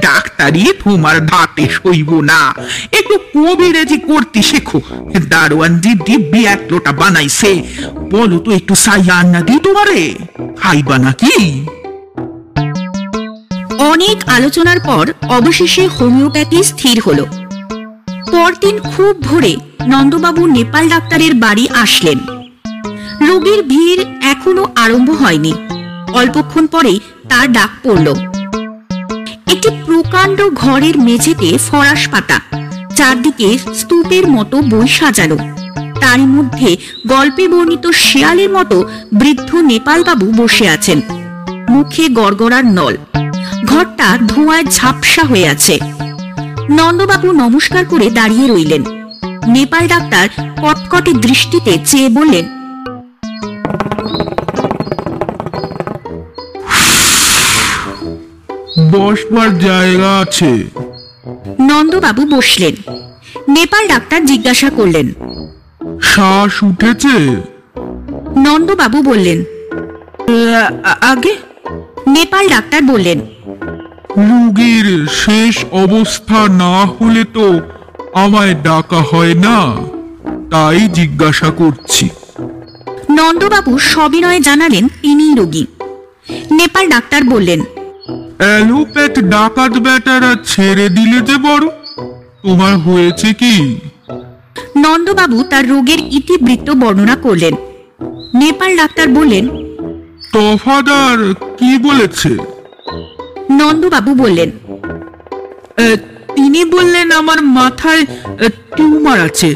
ডাক্তারি 0.00 0.72
তোমার 0.84 1.26
ধাতে 1.26 1.68
সইব 1.68 2.20
না। 2.20 2.54
একটু 2.92 3.18
কবিরাজি 3.34 3.98
করতে 3.98 4.42
শেখো 4.42 4.80
দারোয়ানজি 5.28 5.94
দিব্যি 6.06 6.44
এক 6.44 6.60
লোটা 6.70 6.92
বানাইছে 6.92 7.62
বলো 8.10 8.38
তো 8.38 8.50
একটু 8.50 8.74
সাইয়া 8.74 9.14
আন্না 9.14 9.40
দি 9.40 9.58
তোমারে। 9.58 10.14
খাইবা 10.60 10.98
নাকি? 10.98 11.62
অনেক 13.78 14.28
আলোচনার 14.28 14.80
পর 14.80 15.12
অবশেষে 15.28 15.86
হোমিওপ্যাথি 15.86 16.62
স্থির 16.62 17.00
হলো। 17.00 17.45
পরদিন 18.32 18.76
খুব 18.80 19.22
ভোরে 19.22 19.56
নন্দবাবু 19.86 20.46
নেপাল 20.46 20.88
ডাক্তারের 20.88 21.34
বাড়ি 21.34 21.68
আসলেন। 21.74 22.18
রোগীর 23.26 23.62
ভিড় 23.62 24.02
এখনও 24.22 24.64
আরম্ভ 24.74 25.22
হয়নি। 25.22 25.52
অল্পক্ষণ 26.14 26.66
পরেই 26.66 27.00
তার 27.28 27.52
ডাক 27.52 27.70
পড়ল। 27.84 28.08
একটি 29.46 29.68
প্রকাণ্ড 29.86 30.38
ঘরের 30.54 30.98
মেঝেতে 30.98 31.58
ফরাস 31.58 32.08
পাতা, 32.08 32.40
চারদিকে 32.96 33.58
স্তূপের 33.74 34.24
মতো 34.28 34.56
বই 34.62 34.88
সাজানো। 34.88 35.36
তার 36.00 36.18
মধ্যে 36.18 36.76
গল্পে 37.06 37.48
বর্ণিত 37.48 37.86
শিয়ালের 37.86 38.50
মতো 38.50 38.76
বৃদ্ধ 39.14 39.50
নেপালবাবু 39.54 40.26
বসে 40.36 40.68
আছেন। 40.68 41.00
মুখে 41.70 42.08
গড়গড়ার 42.08 42.66
নল। 42.66 42.94
ঘরটা 43.64 44.18
ধোঁয়ায় 44.28 44.64
ঝাপসা 44.70 45.22
হয়ে 45.22 45.48
আছে। 45.48 45.78
নন্দবাবু 46.70 47.32
নমস্কার 47.32 47.84
করে 47.84 48.10
দাঁড়িয়ে 48.10 48.46
রইলেন। 48.48 48.82
নেপাল 49.46 49.88
ডাক্তার 49.88 50.28
কটকটে 50.62 51.12
দৃষ্টিতে 51.12 51.78
চেয়ে 51.84 52.08
বললেন 52.08 52.44
বসবার 58.92 59.58
জায়গা 59.58 60.18
আছে। 60.18 60.64
নন্দবাবু 61.60 62.36
বসলেন। 62.36 62.74
নেপাল 63.48 63.88
ডাক্তার 63.88 64.26
জিজ্ঞাসা 64.26 64.70
করলেন 64.70 65.06
শ্বাস 66.02 66.62
উঠেছে? 66.62 67.14
নন্দবাবু 68.36 69.02
বললেন 69.02 69.44
আগে? 71.00 71.36
নেপাল 72.06 72.48
ডাক্তার 72.48 72.82
বললেন 72.82 73.20
রুগীর 74.16 75.06
শেষ 75.06 75.64
অবস্থা 75.70 76.48
না 76.48 76.86
হলে 76.86 77.24
তো 77.34 77.60
আমায় 78.14 78.54
ডাকা 78.54 78.96
হয় 78.96 79.34
না। 79.34 79.76
তাই 80.50 80.88
জিজ্ঞাসা 80.88 81.50
করছি। 81.50 82.08
নন্দবাবু 83.10 83.78
সবিনয়ে 83.78 84.40
জানালেন 84.40 84.88
তিনিই 85.02 85.34
রোগী। 85.34 85.66
নেপাল 86.50 86.88
ডাক্তার 86.88 87.24
বললেন 87.24 87.60
অ্যালোপ্যাথ 88.38 89.18
ডাকাত 89.18 89.78
ব্যাটারা 89.78 90.36
ছেড়ে 90.44 90.88
দিলে 90.88 91.20
যে 91.20 91.36
বড়? 91.38 91.68
তোমার 92.42 92.76
হয়েছে 92.76 93.32
কি? 93.32 93.80
নন্দবাবু 94.76 95.42
তার 95.42 95.68
রোগের 95.68 95.98
ইতিবৃত্ত 95.98 96.70
বর্ণনা 96.70 97.16
করলেন। 97.16 97.54
নেপাল 98.34 98.76
ডাক্তার 98.76 99.08
বললেন 99.08 99.48
তফাদার 100.32 101.34
কি 101.58 101.78
বলেছে? 101.78 102.55
নন্দবাবু 103.50 104.14
বললেন 104.14 104.50
আহ, 105.78 105.96
তিনি 106.34 106.64
বললেন 106.64 107.12
আমার 107.12 107.42
মাথায় 107.42 108.06
টিউমার 108.76 109.20
আছে। 109.20 109.54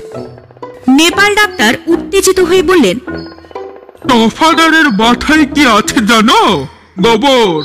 নেপাল 0.89 1.35
ডাক্তার 1.35 1.75
উত্তেজিত 1.87 2.41
হয়ে 2.41 2.63
বললেন 2.63 2.99
তফাদারের 4.09 4.91
মাথায় 4.91 5.45
কি 5.47 5.67
আছে 5.67 6.01
জানো? 6.07 6.67
গোবর 7.01 7.63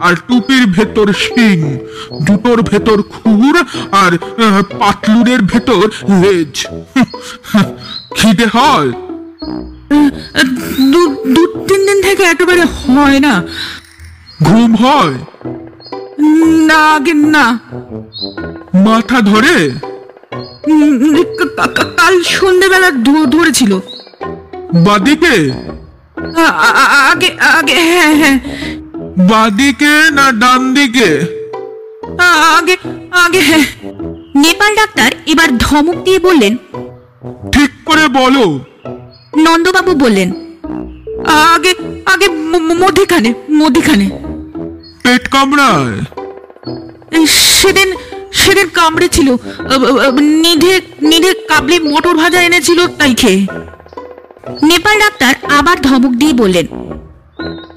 আর 0.00 0.14
টুপির 0.14 0.66
ভেতর 0.66 1.12
শিং 1.12 1.78
জুতোর 2.26 2.62
ভেতর 2.62 3.02
খুর 3.02 3.54
আর 3.92 4.12
আহ, 4.12 4.62
পাতলুরের 4.78 5.42
ভেতর 5.42 5.88
লেজ। 6.22 6.66
খিদে 8.14 8.46
হয়? 8.46 8.90
দু 10.92 11.16
দু 11.34 11.46
তিন 11.68 11.86
দিন 11.86 12.02
থেকে 12.02 12.22
একেবারে 12.22 12.64
হয় 12.64 13.20
না। 13.20 13.42
ঘুম 14.42 14.74
হয়? 14.74 15.14
না 16.18 16.94
আগে 16.94 17.14
না 17.14 17.60
মাথা 18.74 19.20
ধরে? 19.20 19.70
উম, 20.66 21.22
কা- 21.38 21.48
কা- 21.56 21.66
কা- 21.66 21.84
কাল 21.96 22.22
সন্ধেবেলা 22.22 22.90
ধ- 22.90 23.26
ধরেছিল। 23.26 23.78
বাদিকে? 24.74 25.50
আ- 26.36 26.56
আ- 26.66 26.76
আ- 26.76 27.10
আগে 27.12 27.30
আগে 27.40 27.74
হ্যাঁ 27.74 28.16
হ্যাঁ। 28.16 28.38
বাদিকে 29.28 30.10
না 30.10 30.32
ডান 30.32 30.74
দিকে 30.74 31.20
আ- 32.18 32.58
আগে 32.58 32.76
আগে 33.10 33.40
হ্যাঁ। 33.40 33.64
নেপাল 34.36 34.74
ডাক্তার 34.76 35.12
এবার 35.26 35.58
ধমক 35.58 35.96
দিয়ে 36.04 36.18
বললেন 36.18 36.56
ঠিক 37.52 37.70
করে 37.84 38.08
বলো। 38.08 38.60
নন্দবাবু 39.38 39.94
বললেন 39.94 40.32
আগে 41.54 41.74
আগে 42.06 42.28
ম- 42.28 42.58
ম- 42.58 42.78
মধ্যিখানে 42.84 43.34
মধ্যিখানে। 43.50 44.27
পেট 45.08 45.24
কামড়ায়। 45.34 45.96
সেদিন 47.58 47.88
সেদিন 48.40 48.66
নিধে 50.44 50.74
নিধে 51.10 51.30
কাবলি 51.50 51.76
মটর 51.92 52.14
ভাজা 52.22 52.40
এনেছিল 52.48 52.78
তাই 52.98 53.12
খেয়ে। 53.20 53.40
নেপাল 54.68 54.96
ডাক্তার 55.04 55.32
আবার 55.58 55.76
ধমক 55.86 56.12
দিয়ে 56.20 56.34
বললেন 56.42 56.66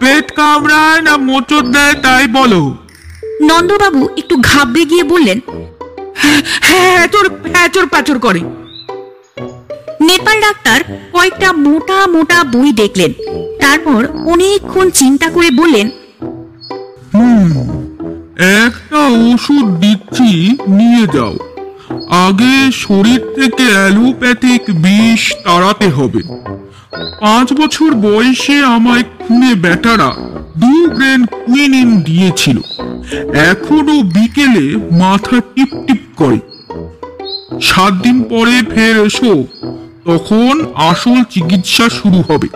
পেট 0.02 0.28
কামড়ায় 0.40 1.02
না 1.08 1.14
দেয় 1.76 1.96
তাই 2.06 2.26
বলো। 2.38 2.62
নন্দবাবু 3.50 4.02
একটু 4.22 4.36
ঘাবড়ে 4.50 4.84
গিয়ে 4.92 5.06
বললেন 5.14 5.38
হ্যাঁ 6.68 7.02
তোর 7.14 7.26
প্যাচর 7.44 7.86
প্যাচর 7.94 8.18
করে। 8.26 8.42
নেপাল 10.08 10.38
ডাক্তার 10.46 10.80
কয়েকটা 11.14 11.50
মোটা 11.66 12.00
মোটা 12.16 12.38
বই 12.54 12.70
দেখলেন। 12.82 13.12
তারপর 13.64 14.00
অনেকক্ষণ 14.32 14.86
চিন্তা 15.00 15.28
করে 15.36 15.50
বললেন 15.62 15.88
একটা 18.42 19.00
ওষুধ 19.08 19.66
দিচ্ছি, 19.66 20.30
নিয়ে 20.68 21.08
যাও। 21.14 21.36
আগে 22.10 22.72
শরীর 22.72 23.22
থেকে 23.36 23.66
অ্যালোপ্যাথিক 23.74 24.62
বিষ 24.70 25.36
তাড়াতে 25.46 25.90
হবে। 25.90 26.22
পাঁচ 27.20 27.54
বছর 27.54 27.94
বয়সে 27.94 28.64
আমায় 28.64 29.04
খুনে 29.04 29.56
বেটারা 29.56 30.10
দু 30.58 30.90
গ্রেন 30.90 31.26
কুইনিন 31.26 32.02
দিয়েছিল। 32.02 32.58
এখনও 33.34 34.02
বিকেলে 34.04 34.66
মাথা 34.92 35.40
টিপ 35.56 35.70
টিপ 35.88 36.02
করে। 36.16 36.40
সাত 37.62 37.94
দিন 37.94 38.24
পরে 38.24 38.62
ফের 38.76 39.06
এসো, 39.06 39.44
তখন 40.06 40.66
আসল 40.76 41.24
চিকিৎসা 41.30 41.90
শুরু 41.90 42.24
হবে। 42.30 42.48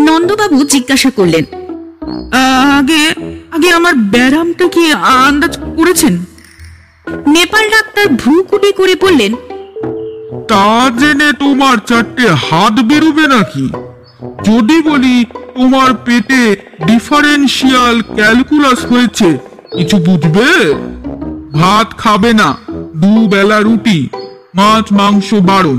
নন্দবাবু 0.00 0.64
জিজ্ঞাসা 0.64 1.10
করলেন 1.10 1.44
আগে 2.78 3.04
আগে 3.50 3.68
আমার 3.72 3.94
ব্যারামটা 3.94 4.68
কি 4.68 4.92
আন্দাজ 4.92 5.58
করেছেন? 5.76 6.14
নেপাল 7.26 7.64
ডাক্তার 7.70 8.06
ভ্রুকুটি 8.08 8.72
করে 8.72 8.94
বললেন 8.94 9.32
তা 10.48 10.90
জেনে 10.98 11.32
তোমার 11.32 11.76
চারটে 11.86 12.26
হাত 12.28 12.74
বেরোবে 12.80 13.26
নাকি? 13.26 13.66
যদি 14.44 14.78
বলি 14.82 15.16
তোমার 15.56 15.90
পেটে 16.04 16.42
ডিফারেন্সিয়াল 16.86 17.96
ক্যালকুলাস 18.14 18.80
হয়েছে 18.84 19.28
কিছু 19.76 19.96
বুঝবে? 19.96 20.48
ভাত 21.52 21.88
খাবে 21.98 22.32
না 22.32 22.48
দুবেলা 22.96 23.60
রুটি 23.60 24.08
মাছ 24.54 24.92
মাংস 24.92 25.34
বারণ। 25.34 25.78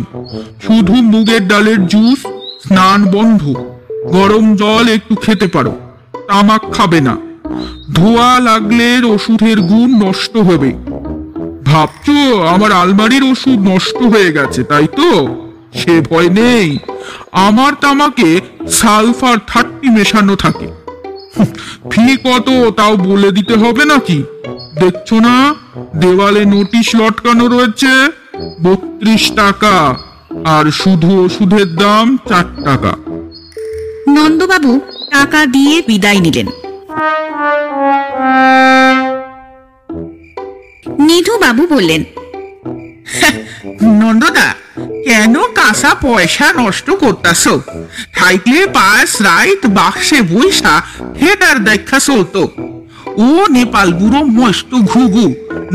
শুধু 0.65 0.93
মুগের 0.93 1.47
ডালের 1.47 1.87
জুস 1.87 2.19
স্নান 2.65 2.99
বন্ধ। 3.05 3.41
গরম 4.11 4.45
জল 4.55 4.87
একটু 4.87 5.15
খেতে 5.15 5.47
পারো। 5.47 5.73
তামাক 6.27 6.61
খাবে 6.71 7.01
না। 7.01 7.17
ধোয়া 7.93 8.39
লাগলে 8.39 9.03
ওষুধের 9.03 9.61
গুণ 9.61 10.03
নষ্ট 10.03 10.37
হবে। 10.37 10.73
ভাবছ 11.65 12.09
আমার 12.49 12.71
আলমারির 12.71 13.23
ওষুধ 13.23 13.59
নষ্ট 13.59 13.95
হয়ে 13.95 14.31
গেছে, 14.31 14.63
তাই 14.63 14.87
তো? 14.87 15.35
সে 15.73 16.01
ভয় 16.01 16.29
নেই। 16.29 16.77
আমার 17.31 17.73
তামাকে 17.81 18.41
সালফার 18.67 19.37
থার্টি 19.47 19.89
মেশানো 19.89 20.35
থাকে। 20.35 20.67
ফি 21.91 22.17
কত 22.17 22.71
তাও 22.77 22.97
বলে 22.97 23.31
দিতে 23.31 23.53
হবে 23.53 23.85
নাকি? 23.85 24.23
দেখছ 24.79 25.13
না? 25.13 25.55
দেওয়ালে 25.95 26.45
নোটিশ 26.45 26.95
লটকানো 26.95 27.47
রয়েছে, 27.47 28.11
বত্রিশ 28.63 29.31
টাকা। 29.31 29.95
আর 30.45 30.71
শুধু 30.71 31.25
ওষুধের 31.25 31.75
দাম 31.75 32.17
চার 32.29 32.45
টাকা। 32.63 32.95
নন্দবাবু 34.07 34.79
টাকা 35.13 35.41
দিয়ে 35.55 35.75
বিদায় 35.89 36.19
নিলেন। 36.25 36.47
নিধু 41.07 41.33
বাবু 41.43 41.63
বললেন 41.73 42.01
নন্দদা, 44.01 44.47
কেন 45.07 45.35
কাঁচা 45.57 45.91
পয়সা 46.03 46.47
নষ্ট 46.61 46.87
করতাছ? 47.03 47.43
থাইকলে 48.17 48.59
পাস, 48.77 49.09
রাইত, 49.27 49.61
বাক্সে 49.77 50.19
বইসা 50.31 50.73
হেডার 51.21 51.57
দেখা 51.69 51.97
চলতো। 52.07 52.41
ও 53.25 53.27
নেপাল 53.55 53.89
বুড়ো 53.99 54.21
মস্ত 54.37 54.71
ঘুঘু, 54.91 55.25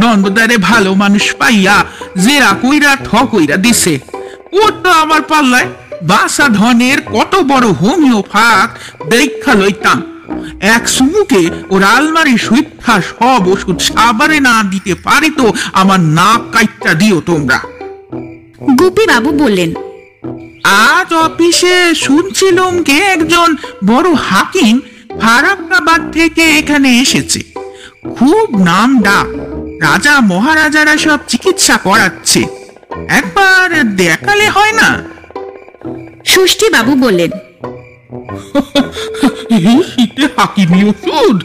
নন্দদারে 0.01 0.57
ভালো 0.69 0.91
মানুষ 1.03 1.25
পাইয়া 1.41 1.77
জেরা 2.25 2.51
কইরা 2.63 2.93
ঠ 3.07 3.09
কইরা 3.33 3.57
দিছে। 3.65 3.95
ও 4.61 4.63
তো 4.83 4.91
আমার 5.03 5.23
পাল্লায় 5.31 5.69
বাসা 6.03 6.49
ধনের 6.49 6.99
কত 7.15 7.33
বড় 7.37 7.67
হোমিও 7.67 8.23
ফাঁক 8.33 8.69
দেখা 9.09 9.55
লইতাম। 9.55 9.99
এক 10.61 10.89
সুমুকে 10.89 11.43
ওর 11.71 11.83
আলমারি 11.85 12.39
সুইথা 12.39 13.01
সব 13.11 13.43
ওষুধ 13.49 13.79
সাবারে 13.81 14.41
না 14.41 14.63
দিতে 14.71 14.95
পারি 14.95 15.31
তো 15.31 15.47
আমার 15.73 16.01
নাক 16.01 16.41
কাইটটা 16.53 16.95
দিও 16.95 17.21
তোমরা। 17.21 17.59
গুপি 18.79 19.05
বাবু 19.07 19.31
বললেন 19.33 19.71
আজ 20.65 21.13
অফিসে 21.27 21.95
শুনছিলাম 21.95 22.83
কে 22.83 22.99
একজন 23.15 23.57
বড় 23.87 24.09
হাকিম 24.15 24.81
ফারাক্কাবাদ 25.21 26.01
থেকে 26.13 26.43
এখানে 26.59 26.89
এসেছে। 27.01 27.41
খুব 28.17 28.47
নাম 28.61 29.03
ডাক 29.03 29.27
রাজা 29.83 30.21
মহারাজারা 30.21 30.97
সব 30.97 31.19
চিকিৎসা 31.29 31.77
করাচ্ছে। 31.77 32.41
একবার 33.09 33.69
দেখালে 33.85 34.49
হয় 34.49 34.73
না? 34.73 35.03
ষষ্ঠী 36.29 36.67
বাবু 36.71 36.93
বললেন 36.95 37.31
এই 39.57 39.83
শীতে 39.91 40.25
হাকিমি 40.37 40.81
ওষুধ 40.91 41.39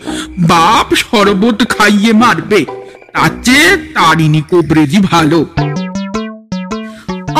বাপ 0.51 0.87
শরবত 0.95 1.59
খাইয়ে 1.69 2.13
মারবে 2.13 2.65
তার 3.13 3.31
চেয়ে 3.43 3.77
তারিণী 3.93 4.41
কোবরেজি 4.49 4.99
ভালো। 5.11 5.39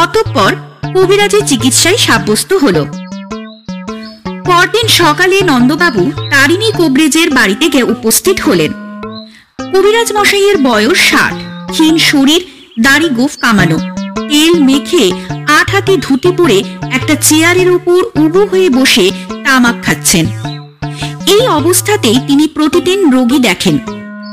অতঃপর 0.03 0.51
কবিরাজের 0.95 1.43
চিকিৎসায় 1.45 1.97
সাব্যস্ত 1.97 2.53
হল। 2.53 2.77
পরদিন 4.45 4.87
সকালে 4.87 5.37
নন্দবাবু 5.41 6.03
তারিণী 6.29 6.69
কোবরেজের 6.71 7.29
বাড়িতে 7.29 7.65
গিয়ে 7.69 7.89
উপস্থিত 7.95 8.37
হলেন। 8.41 8.71
কবিরাজ 9.73 10.09
মশাইয়ের 10.17 10.57
বয়স 10.57 10.99
ষাট 11.09 11.35
ক্ষীণ 11.71 11.95
শরীর 12.09 12.41
দাড়ি 12.81 13.09
গোফ 13.09 13.33
কামানো। 13.37 13.77
তেল 14.15 14.63
মেখে 14.63 15.11
আট 15.59 15.71
হাতে 15.71 15.97
ধুতি 15.97 16.31
পরে 16.37 16.63
একটা 16.91 17.15
চেয়ারের 17.15 17.71
উপর 17.71 18.03
উবু 18.15 18.45
হয়ে 18.45 18.69
বসে 18.69 19.11
তামাক 19.43 19.75
খাচ্ছেন। 19.83 20.25
এই 21.27 21.47
অবস্থাতেই 21.47 22.17
তিনি 22.27 22.47
প্রতিদিন 22.47 23.11
রোগী 23.11 23.39
দেখেন। 23.39 23.77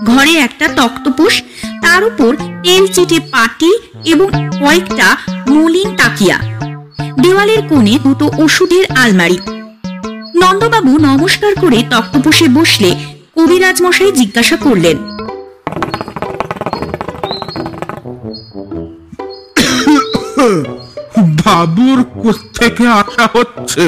ঘরে 0.07 0.35
একটা 0.35 0.69
তক্তপোষ, 0.69 1.43
তার 1.83 2.05
উপর 2.05 2.37
তেল 2.63 2.87
চিটে 2.87 3.21
পাটি 3.21 3.79
এবং 4.05 4.29
কয়েকটা 4.61 5.17
মলিন 5.49 5.97
তাকিয়া। 5.97 6.39
দেওয়ালের 7.21 7.63
কোণে 7.69 7.99
দুটো 8.03 8.31
ওষুধের 8.39 8.85
আলমারি। 8.97 9.39
নন্দবাবু 10.43 10.99
নমস্কার 10.99 11.53
করে 11.61 11.85
তক্তপোষে 11.91 12.49
বসলে 12.49 12.95
কবিরাজ 13.37 13.83
মশাই 13.83 14.13
জিজ্ঞাসা 14.13 14.57
করলেন 14.57 14.97
বাবুর 21.45 21.99
থেকে 22.59 22.85
আসা 23.01 23.25
হচ্ছে? 23.35 23.87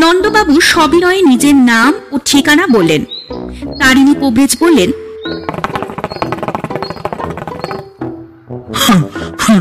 নন্দবাবু 0.00 0.54
সবিনয়ে 0.60 1.20
নিজের 1.22 1.56
নাম 1.70 1.92
ও 2.12 2.16
ঠিকানা 2.24 2.64
বললেন 2.66 3.02
তারিণী 3.80 4.14
কবিরাজ 4.20 4.52
বললেন 4.62 4.90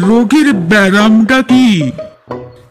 রোগীর 0.07 0.53
ব্যারামটা 0.53 1.39
কি? 1.41 1.65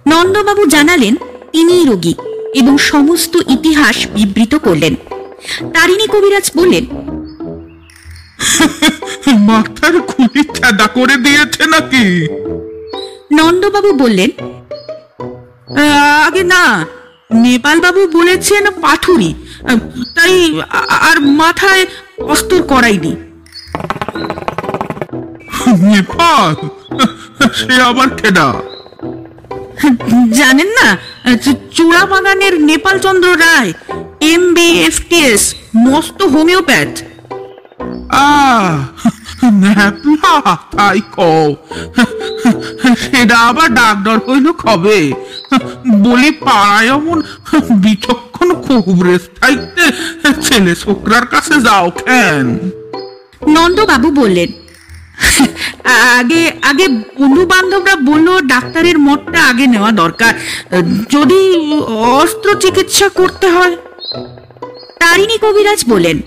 নন্দবাবু 0.09 0.63
জানালেন 0.67 1.15
তিনিই 1.53 1.85
রোগী 1.85 2.15
এবং 2.55 2.75
সমস্ত 2.79 3.35
ইতিহাস 3.49 3.97
বিবৃত 4.15 4.55
করলেন। 4.55 4.95
তারিণী 5.75 6.07
কবিরাজ 6.13 6.47
বললেন 6.57 6.85
মাথার 9.49 9.95
খুলি 10.01 10.43
চাঁদা 10.57 10.87
করে 10.87 11.17
দিয়েছে 11.17 11.65
নাকি? 11.67 12.05
নন্দবাবু 13.37 13.91
বললেন 14.03 14.31
আগে 16.27 16.43
না 16.55 16.65
নেপাল 17.45 17.77
বাবু 17.85 18.01
বলেছেন 18.19 18.65
পাথুরি 18.85 19.31
তাই 20.17 20.35
আর 21.11 21.17
মাথায় 21.41 21.85
অস্তর 22.33 22.61
করাইনি। 22.73 23.13
নেপাল? 25.93 26.55
সে 27.59 27.75
আবার 27.91 28.09
কেডা? 28.21 28.49
জানেন 30.39 30.71
না 30.79 30.89
চূড়া 31.77 32.03
বাগানের 32.11 32.55
Nepal 32.69 32.97
Chandra 33.05 33.29
Roy 33.45 33.71
M 34.33 34.43
B 34.57 34.69
F 34.89 34.97
TS 35.09 35.43
মস্ত 35.85 36.19
হোমিওপ্যাথ। 36.35 36.93
তাই 40.77 41.01
কও। 41.17 41.45
সেটা 43.11 43.39
আবার 43.39 43.75
ডাক্তার 43.75 44.19
হইল 44.29 44.47
কবে? 44.53 45.13
বলি 46.03 46.31
পাড়ায় 46.31 46.91
বিচক্ষণ 47.71 48.49
ছেলে 50.43 50.75
ছোকরার 50.75 51.27
কাছে 51.27 51.61
যাও 51.61 51.91
কেন? 51.91 52.47
নন্দবাবু 53.49 54.11
বললেন 54.11 54.51
আগে 56.19 56.53
আগে 56.63 56.89
বন্ধু 56.89 57.47
বান্ধবরা 57.47 57.97
বলল 57.97 58.29
ডাক্তারের 58.41 58.99
মতটা 58.99 59.41
আগে 59.45 59.67
নেওয়া 59.67 59.93
দরকার 59.93 60.33
যদি 61.11 61.41
অস্ত্র 62.21 62.49
চিকিৎসা 62.55 63.09
করতে 63.09 63.47
হয়। 63.51 63.77
তারিণী 65.01 65.37
কবিরাজ 65.39 65.85
বললেন 65.89 66.19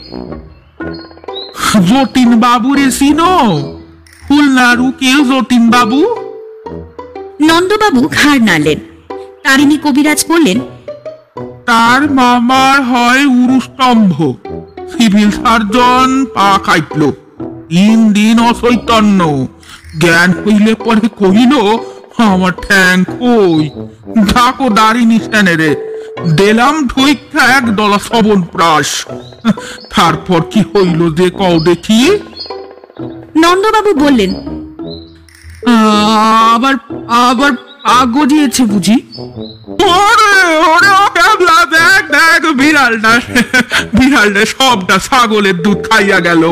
যতীন 1.89 2.29
বাবু 2.39 2.73
রে 2.73 2.91
চিনো 2.91 3.33
বাবু? 4.29 5.99
নন্দবাবু 7.41 8.07
ঘাড় 8.07 8.39
নাড়লেন। 8.39 8.79
তারিণী 9.43 9.77
কবিরাজ 9.77 10.25
বললেন 10.29 10.59
তার 11.65 12.11
মামার 12.11 12.83
হয় 12.83 13.25
উরুস্তম্ভ। 13.25 14.33
সিভিল 14.91 15.31
সার্জন 15.31 16.25
পা 16.25 16.59
কাটল 16.63 17.11
তিন 17.69 18.13
দিন 18.13 18.39
অচৈতন্য। 18.39 19.47
জ্ঞান 19.97 20.31
হইলে 20.31 20.75
পরে 20.75 21.07
কহিল 21.07 21.53
আমার 22.17 22.51
ঠ্যাং 22.51 23.03
কই? 23.03 23.69
ঢাকো 24.27 24.69
দাঁড়িনি 24.69 25.19
সেনেরে। 25.19 25.75
দিলাম 26.35 26.87
ঢুইকা 26.87 27.57
এক 27.57 27.75
দলা 27.75 27.99
সবন 27.99 28.41
প্রাস। 28.41 29.05
তারপর 29.95 30.41
কি 30.41 30.61
হইল 30.61 31.13
যে 31.13 31.29
কও 31.29 31.59
দেখি? 31.59 32.17
নন্দবাবু 33.43 33.91
বললেন 34.03 34.31
আবার 36.53 36.75
আবার 37.29 37.51
পা 37.85 37.97
গজিয়েছে 38.15 38.63
বুঝি। 38.73 38.95
দেখ 41.75 42.03
দেখ 42.15 42.41
বিড়ালটা 42.61 43.11
বিড়ালটা 43.97 44.41
সবটা 44.53 44.95
ছাগলের 45.07 45.57
দুধ 45.63 45.79
খাইয়া 45.87 46.19
গেল। 46.27 46.43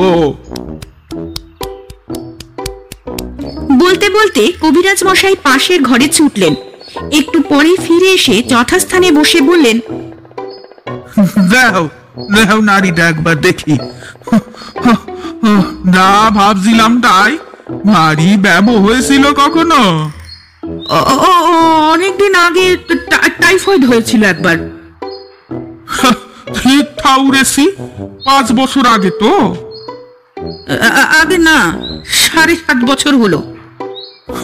বলতে 3.82 4.08
বলতে 4.17 4.41
কবিরাজ 4.63 4.99
মশাই 5.08 5.36
পাশের 5.47 5.79
ঘরে 5.89 6.08
ছুটলেন। 6.17 6.53
একটু 7.19 7.38
পরে 7.51 7.71
ফিরে 7.86 8.10
এসে 8.17 8.36
যথাস্থানে 8.53 9.08
বসে 9.19 9.39
বললেন 9.49 9.77
দেও 11.51 11.84
দেও 12.36 12.58
নারীটা 12.69 13.03
একবার 13.12 13.36
দেখি। 13.47 13.73
না 15.86 16.29
ভাবছিলাম 16.29 17.01
তাই 17.01 17.38
ভারী 17.93 18.38
ব্যাম 18.38 18.69
হয়েছিল 18.69 19.34
কখনো? 19.34 20.12
অ- 20.89 20.95
অ- 20.95 21.17
অ- 21.17 21.91
অনেকদিন 21.91 22.36
আগে 22.36 22.77
টা- 22.77 23.29
টাইফয়েড 23.41 23.86
হয়েছিল 23.86 24.23
একবার। 24.23 24.58
ঠিক 26.53 26.86
ঠাউরেছি 27.03 27.71
পাঁচ 28.25 28.51
বছর 28.51 28.86
আগে 28.86 29.10
তো। 29.10 29.56
আ- 30.82 30.88
আ- 30.88 31.21
আগে 31.21 31.38
না 31.38 31.73
সাড়ে 32.06 32.56
সাত 32.56 32.77
বছর 32.77 33.15
হলো। 33.15 33.56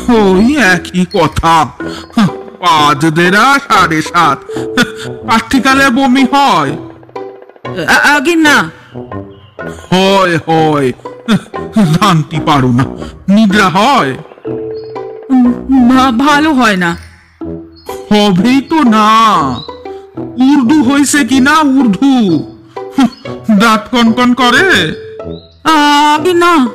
ওই 0.09 0.57
একই 0.57 1.05
কথা। 1.13 1.65
পাঁচ 2.59 3.05
দেড়া 3.05 3.59
সাড়ে 3.69 4.01
সাত। 4.01 4.39
প্রার্থিকালে 5.05 5.89
বমি 5.89 6.25
হয়। 6.31 6.77
আ- 7.85 8.15
আগে 8.15 8.35
না 8.35 8.71
হয় 9.69 10.37
হয়। 10.37 10.91
জানতে 11.75 12.39
পারো 12.45 12.71
না। 12.71 12.85
নিদ্রা 13.27 13.69
হয়। 13.69 14.15
ভা- 15.89 16.17
ভালো 16.17 16.53
হয় 16.53 16.77
না। 16.77 16.97
হবেই 17.83 18.61
তো 18.61 18.75
না। 18.75 19.25
উর্দু 20.17 20.83
হয়েছে 20.83 21.23
কি 21.23 21.39
না 21.39 21.59
উর্দু? 21.59 22.39
দাঁত 23.51 23.87
কনকন 23.91 24.33
করে? 24.33 24.95
আগে 25.63 26.33
না। 26.33 26.67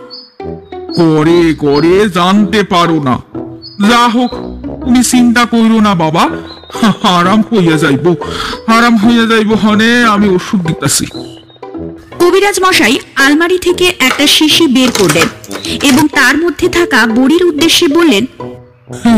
করে 0.96 1.54
করে 1.54 2.08
জানতে 2.08 2.62
পারো 2.62 3.02
না। 3.02 3.18
যা 3.90 4.08
হোক 4.08 4.30
তুমি 4.84 5.02
চিন্তা 5.02 5.44
করো 5.44 5.80
না 5.80 5.94
বাবা। 5.94 6.28
আরাম 7.08 7.40
হইয়া 7.40 7.76
যাইব। 7.76 8.14
আরাম 8.66 8.96
হইয়া 8.96 9.26
যাইব 9.26 9.52
হনে। 9.52 10.04
আমি 10.04 10.28
ওষুধ 10.28 10.66
দিতেছি। 10.66 11.06
কবিরাজ 12.24 12.56
মশাই 12.64 12.94
আলমারি 13.16 13.58
থেকে 13.58 13.86
একটা 13.98 14.26
শিশি 14.36 14.64
বের 14.66 14.90
করলেন 14.92 15.28
এবং 15.88 16.04
তার 16.08 16.34
মধ্যে 16.36 16.66
থাকা 16.68 17.00
বড়ির 17.16 17.42
উদ্দেশ্যে 17.44 17.86
বললেন 17.88 18.24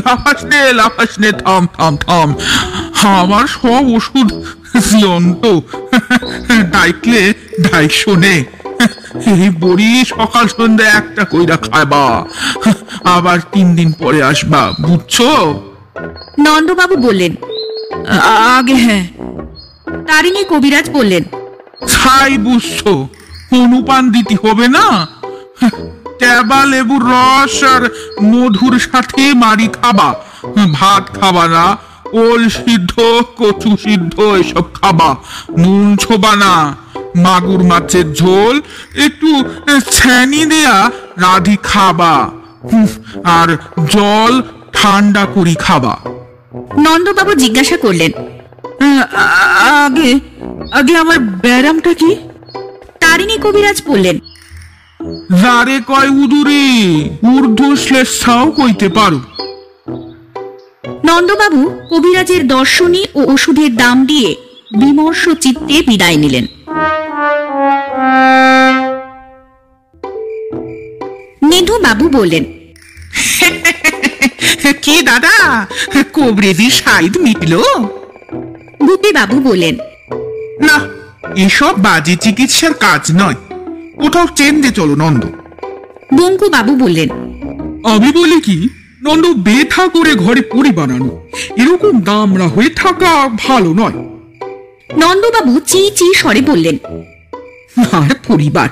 লাফাস 0.07 0.41
নে 0.45 0.61
লাফাস 0.73 1.13
নে 1.19 1.31
থাম 1.43 1.63
থাম 1.77 1.95
থাম। 1.97 2.29
আমার 3.17 3.47
সব 3.57 3.85
ওষুধ 3.97 4.29
জিয়ন্ত 4.89 5.45
ডাইকলে 6.73 7.23
ডাই 7.61 7.87
শোনে। 8.01 8.35
এই 9.33 9.51
বড়ি 9.61 9.91
সকাল 10.15 10.45
সন্ধ্যা 10.49 10.87
একটা 11.01 11.23
কইরা 11.25 11.57
খাবা 11.57 12.05
আবার 13.17 13.39
তিন 13.53 13.67
দিন 13.77 13.89
পরে 13.93 14.21
আসবা 14.23 14.63
বুঝছ? 14.85 15.17
নন্দবাবু 16.39 16.97
বললেন 16.97 17.33
আগে 18.57 18.77
হ্যাঁ। 18.85 19.05
তারিণী 20.09 20.43
কবিরাজ 20.49 20.87
বললেন 20.91 21.25
ছাই 21.95 22.33
বুঝছ 22.45 22.81
অনুপান 23.59 24.03
দিতে 24.15 24.35
হবে 24.43 24.67
না? 24.77 24.87
ট্যাবা 26.21 26.61
লেবুর 26.73 27.03
রস 27.13 27.57
আর 27.73 27.83
মধুর 28.31 28.75
সাথে 28.89 29.25
মারি 29.43 29.69
খাবা। 29.77 30.09
ভাত 30.79 31.05
খাবা 31.19 31.45
না 31.55 31.65
ওল 32.23 32.43
সিদ্ধ 32.59 32.93
কচু 33.39 33.71
সিদ্ধ 33.85 34.15
এসব 34.43 34.67
খাবা। 34.79 35.11
নুন 35.63 35.87
ছোবা 35.97 36.33
না 36.43 36.53
মাগুর 37.25 37.63
মাছের 37.71 38.07
ঝোল 38.21 38.57
একটু 39.07 39.31
ছ্যানি 39.95 40.43
দেয়া 40.53 40.77
রাধি 41.25 41.57
খাবা। 41.71 42.15
আর 43.39 43.49
জল 43.95 44.33
ঠান্ডা 44.77 45.25
করি 45.35 45.55
খাবা। 45.67 45.95
নন্দবাবু 46.85 47.33
জিজ্ঞাসা 47.43 47.77
করলেন 47.85 48.13
আগে 49.85 50.11
আগে 50.73 50.97
আমার 50.97 51.19
ব্যারামটা 51.19 51.95
কি? 51.95 52.17
তারিণী 53.01 53.39
কবিরাজ 53.39 53.83
বললেন 53.87 54.21
যারে 55.31 55.81
কয় 55.81 56.09
উদুরে 56.09 56.63
ঊর্ধ্ব 57.25 57.77
শ্লেষাও 57.77 58.53
কইতে 58.53 58.89
পারো। 58.89 59.21
নন্দবাবু 61.05 61.71
কবিরাজের 61.91 62.47
দর্শনী 62.47 63.05
ও 63.15 63.33
ওষুধের 63.33 63.77
দাম 63.77 64.07
দিয়ে 64.07 64.35
বিমর্ষ 64.79 65.29
চিত্তে 65.41 65.83
বিদায় 65.83 66.17
নিলেন। 66.17 66.47
নিধু 71.43 71.79
বাবু 71.79 72.09
বললেন 72.09 72.45
কি 74.83 75.03
দাদা? 75.03 75.67
কবরেজি 76.13 76.71
সাইদ 76.71 77.19
মিটলো? 77.19 77.63
গুপি 78.89 79.13
বাবু 79.13 79.41
বললেন 79.41 79.79
না 80.61 80.77
এসব 81.37 81.75
বাজে 81.83 82.17
চিকিৎসার 82.17 82.75
কাজ 82.75 83.03
নয়। 83.13 83.35
কোথাও 83.97 84.27
চেঞ্জে 84.35 84.71
চলো 84.71 84.95
নন্দ। 84.97 85.23
বঙ্কু 86.15 86.49
বাবু 86.49 86.77
বললেন 86.77 87.09
আমি 87.85 88.13
বলি 88.13 88.41
কি 88.41 88.69
নন্দ 89.05 89.25
বেথা 89.27 89.89
করে 89.89 90.15
ঘরে 90.15 90.41
পরি 90.41 90.71
বানানো। 90.71 91.11
এরকম 91.57 92.01
দামরা 92.01 92.47
হয়ে 92.49 92.69
থাকা 92.69 93.29
ভালো 93.29 93.75
নয়। 93.75 93.97
নন্দবাবু 94.97 95.61
চি 95.61 95.91
চি 95.91 96.15
স্বরে 96.15 96.41
বললেন 96.41 96.77
আর 97.93 98.11
পরিবার 98.29 98.69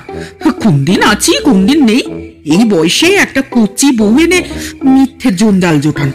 কোন 0.63 0.83
দিন 0.85 1.01
আছি 1.03 1.31
কোন 1.43 1.65
দিন 1.65 1.85
নেই। 1.85 2.01
এই 2.45 2.63
বয়সে 2.69 3.07
একটা 3.15 3.41
কচি 3.51 3.91
বউ 3.97 4.19
এনে 4.19 4.43
মিথ্যে 4.83 5.31
জঞ্জাল 5.31 5.79
জোটান। 5.79 6.11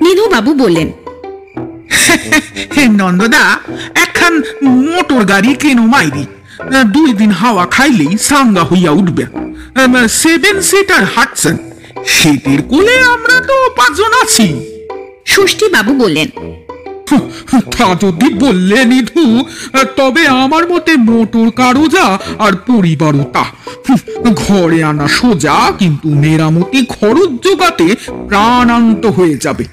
নিধুবাবু 0.00 0.54
বললেন 0.54 0.92
নন্দদা 3.00 3.44
একখান 4.04 4.34
মোটর 4.86 5.22
গাড়ি 5.32 5.52
কেন 5.62 5.78
মাইরি? 5.94 6.24
দুই 6.94 7.10
দিন 7.20 7.30
হাওয়া 7.40 7.64
খাইলেই 7.74 8.12
সাঙ্গা 8.28 8.64
হইয়া 8.70 8.92
উঠবে। 9.00 9.24
সেভেন 10.22 10.56
সিটার 10.68 11.04
হাটসন 11.14 11.56
কোলে 12.70 12.94
আমরা 13.14 13.36
তো 13.48 13.56
পাঁচজন 13.78 14.12
আছি। 14.22 14.46
ষষ্ঠীবাবু 15.32 15.92
বললেন 16.02 16.28
তা 17.78 17.86
যদি 18.04 18.28
বললে 18.44 18.78
নিধু 18.90 19.24
তবে 19.98 20.22
আমার 20.42 20.64
মতে 20.72 20.92
মোটর 21.08 21.48
কারও 21.60 21.84
যা 21.94 22.06
আর 22.44 22.52
পরিবারও 22.68 23.24
তা। 23.34 23.44
ঘরে 24.42 24.80
আনা 24.90 25.06
সোজা 25.18 25.56
কিন্তু 25.80 26.08
মেরামতি 26.22 26.80
খরচ 26.94 27.30
জোগাতে 27.44 27.88
প্রাণান্ত 28.28 29.02
হয়ে 29.16 29.36
যাবে। 29.44 29.64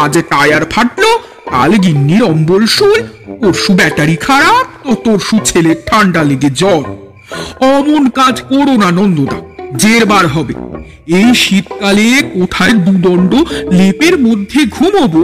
আজ 0.00 0.14
টায়ার 0.30 0.64
ফাটলো 0.72 1.10
কাল 1.52 1.72
গিন্নির 1.84 2.22
অম্বল 2.32 2.62
শুল 2.76 3.00
পরশু 3.40 3.72
ব্যাটারি 3.80 4.16
খারাপ 4.26 4.64
তো 4.84 4.90
তরশু 5.04 5.36
ছেলের 5.48 5.78
ঠান্ডা 5.88 6.22
লেগে 6.30 6.50
জ্বর। 6.60 6.84
অমন 7.74 8.02
কাজ 8.18 8.36
করো 8.50 8.74
না 8.82 8.88
নন্দদা 8.98 9.38
জেরবার 9.82 10.26
হবে। 10.34 10.54
এই 11.18 11.28
শীতকালে 11.42 12.08
কোথায় 12.36 12.74
দুদণ্ড 12.86 13.32
লেপের 13.78 14.14
মধ্যে 14.26 14.60
ঘুমোবো? 14.76 15.22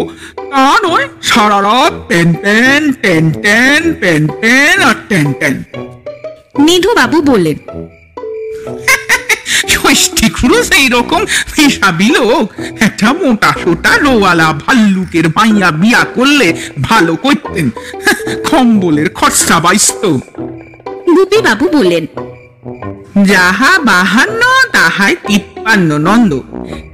তা 0.50 0.66
নয় 0.84 1.06
সারা 1.28 1.58
রাত 1.68 1.94
প্যান 2.08 2.28
প্যান 2.42 2.82
ট্যান 3.02 3.24
ট্যান 3.44 3.82
প্যান 4.00 4.22
প্যান 4.40 4.76
আর 4.88 4.96
ট্যান 5.08 5.28
ট্যান। 5.40 5.54
নিধুবাবু 6.66 7.18
বললেন 7.30 7.58
ষষ্ঠী 9.86 10.28
খুরুস 10.28 10.70
এইরকম 10.70 11.24
হিসাবি 11.56 12.08
লোক। 12.10 12.52
একটা 12.80 13.12
মোটা 13.12 13.54
সোটা 13.64 13.98
রোয়ালা 13.98 14.52
ভাল্লুকের 14.52 15.28
মাইয়া 15.28 15.70
বিয়া 15.70 16.04
করলে 16.14 16.54
ভালো 16.82 17.16
করতেন। 17.16 17.70
খরচা 19.14 19.60
বাইস্ত 19.60 20.04
বললেন 21.72 22.06
যাহা 23.24 23.78
বাহান্ন 23.78 24.40
তাহাই 24.72 25.16
তিপ্পান্ন 25.26 25.98
নন্দ। 25.98 26.40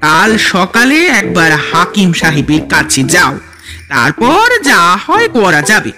কাল 0.00 0.38
সকালে 0.38 1.06
একবার 1.06 1.52
হাকিম 1.52 2.12
সাহেবের 2.12 2.60
কাছে 2.68 3.02
যাও। 3.02 3.38
তারপর 3.88 4.62
যা 4.62 4.98
হয় 5.06 5.28
করা 5.28 5.62
যাবে। 5.62 5.92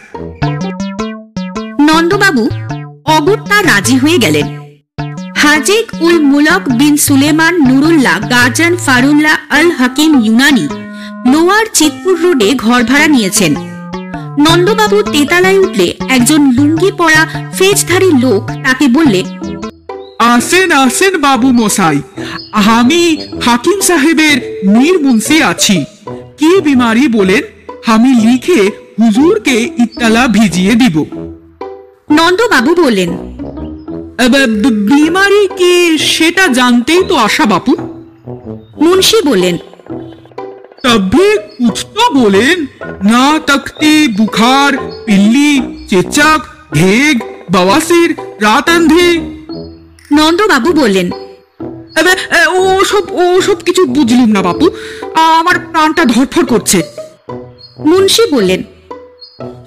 নন্দবাবু 1.81 2.51
অগত্যা 3.05 3.63
রাজি 3.63 3.97
হয়ে 3.97 4.19
গেলেন। 4.19 4.64
হাজিক 5.45 5.85
উল 6.07 6.19
মুলক 6.33 6.63
বিন 6.79 6.95
সুলেমান 7.07 7.55
নুরুল্লাহ 7.69 8.17
গার্জান 8.33 8.73
ফারুল্লাহ 8.87 9.37
আল 9.59 9.69
হাকিম 9.79 10.13
ইউনানি 10.27 10.67
লোয়ার 11.33 11.67
চিতপুর 11.79 12.15
রোডে 12.25 12.49
ঘর 12.65 12.81
ভাড়া 12.91 13.09
নিয়েছেন। 13.15 13.53
নন্দবাবু 14.45 14.99
তেতালায় 15.13 15.59
উঠলে 15.65 15.87
একজন 16.17 16.41
লুঙ্গি 16.57 16.91
পরা 17.01 17.23
ফেজধারী 17.57 18.11
লোক 18.25 18.43
তাকে 18.65 18.87
বললে 18.97 19.21
আসেন 20.33 20.71
আসেন 20.85 21.15
বাবু 21.25 21.49
মশাই 21.61 21.99
আমি 22.79 23.01
হাকিম 23.47 23.79
সাহেবের 23.89 24.37
মীর 24.75 24.97
মুন্সি 25.05 25.37
আছি। 25.51 25.77
কি 26.39 26.51
বিমারি 26.67 27.05
বলেন 27.17 27.43
আমি 27.95 28.11
লিখে 28.25 28.61
হুজুরকে 28.99 29.57
ইত্তালা 29.85 30.23
ভিজিয়ে 30.37 30.75
দিব। 30.83 30.97
নন্দবাবু 32.17 32.71
বললেন 32.83 33.11
বিমারি 34.90 35.44
কি 35.58 35.74
সেটা 36.10 36.44
জানতেই 36.54 37.02
তো 37.04 37.14
আশা 37.18 37.46
বাপু 37.46 37.72
মুন্সি 38.82 39.20
বললেন 39.26 39.58
तभी 40.84 41.30
कुछ 41.58 41.78
तो 41.96 42.06
बोलेन 42.14 42.60
ना 43.04 43.24
तख्ती 43.48 43.94
बुखार 44.18 44.72
पिल्ली 45.06 45.52
चेचक 45.90 46.42
भेग 46.74 47.16
बवासीर 47.52 48.10
रात 48.42 48.68
अंधी 48.70 49.10
নন্দবাবু 50.12 50.70
বললেন 50.74 51.08
এবে, 52.00 52.14
এ, 52.34 52.42
ওসব 52.72 53.04
ওসব 53.30 53.58
কিছু 53.68 53.84
বুঝলুম 53.96 54.30
না 54.30 54.42
বাপু 54.42 54.66
আমার 55.30 55.56
প্রাণটা 55.66 56.04
ধরফর 56.06 56.44
করছে 56.46 56.80
মুন্সি 57.86 58.24
বললেন 58.32 58.62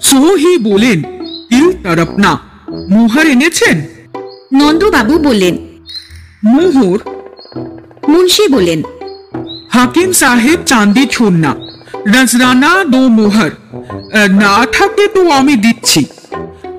সো 0.01 0.19
হি 0.41 0.51
বলেন 0.63 0.99
তিল 1.49 1.67
তরফ 1.83 2.09
না 2.17 2.31
মোহর 2.89 3.25
এনেছেন 3.27 3.75
নন্দবাবু 4.52 5.14
বললেন 5.18 5.54
মোহর? 6.44 6.98
মুন্সি 8.08 8.44
বললেন 8.54 8.80
হাকিম 9.74 10.10
সাহেব 10.12 10.58
চাঁদি 10.66 11.04
ছন্না 11.06 11.50
নজরানা 12.12 12.72
দো 12.92 13.02
মোহর 13.18 13.50
না 14.42 14.54
থাকে 14.72 15.04
তো 15.14 15.22
আমি 15.30 15.54
দিচ্ছি। 15.56 16.00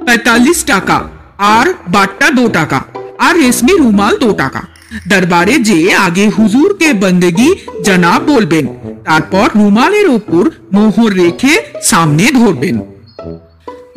পঁয়তাল্লিশ 0.06 0.60
টাকা 0.64 0.98
আর 1.38 1.68
বাট্টা 1.88 2.28
দো 2.38 2.46
টাকা 2.48 2.80
আর 3.18 3.34
রেশমি 3.38 3.74
রুমাল 3.78 4.14
দো 4.24 4.30
টাকা। 4.34 4.62
দরবারে 5.08 5.56
যে 5.60 5.94
আগে 5.94 6.26
হুজুরকে 6.38 6.94
বন্দেগি 6.94 7.50
জনাব 7.86 8.22
বলবেন 8.32 8.66
তারপর 9.06 9.48
রুমালের 9.56 10.08
ওপর 10.18 10.44
মোহর 10.74 11.12
রেখে 11.14 11.54
সামনে 11.82 12.26
ধরবেন। 12.40 12.76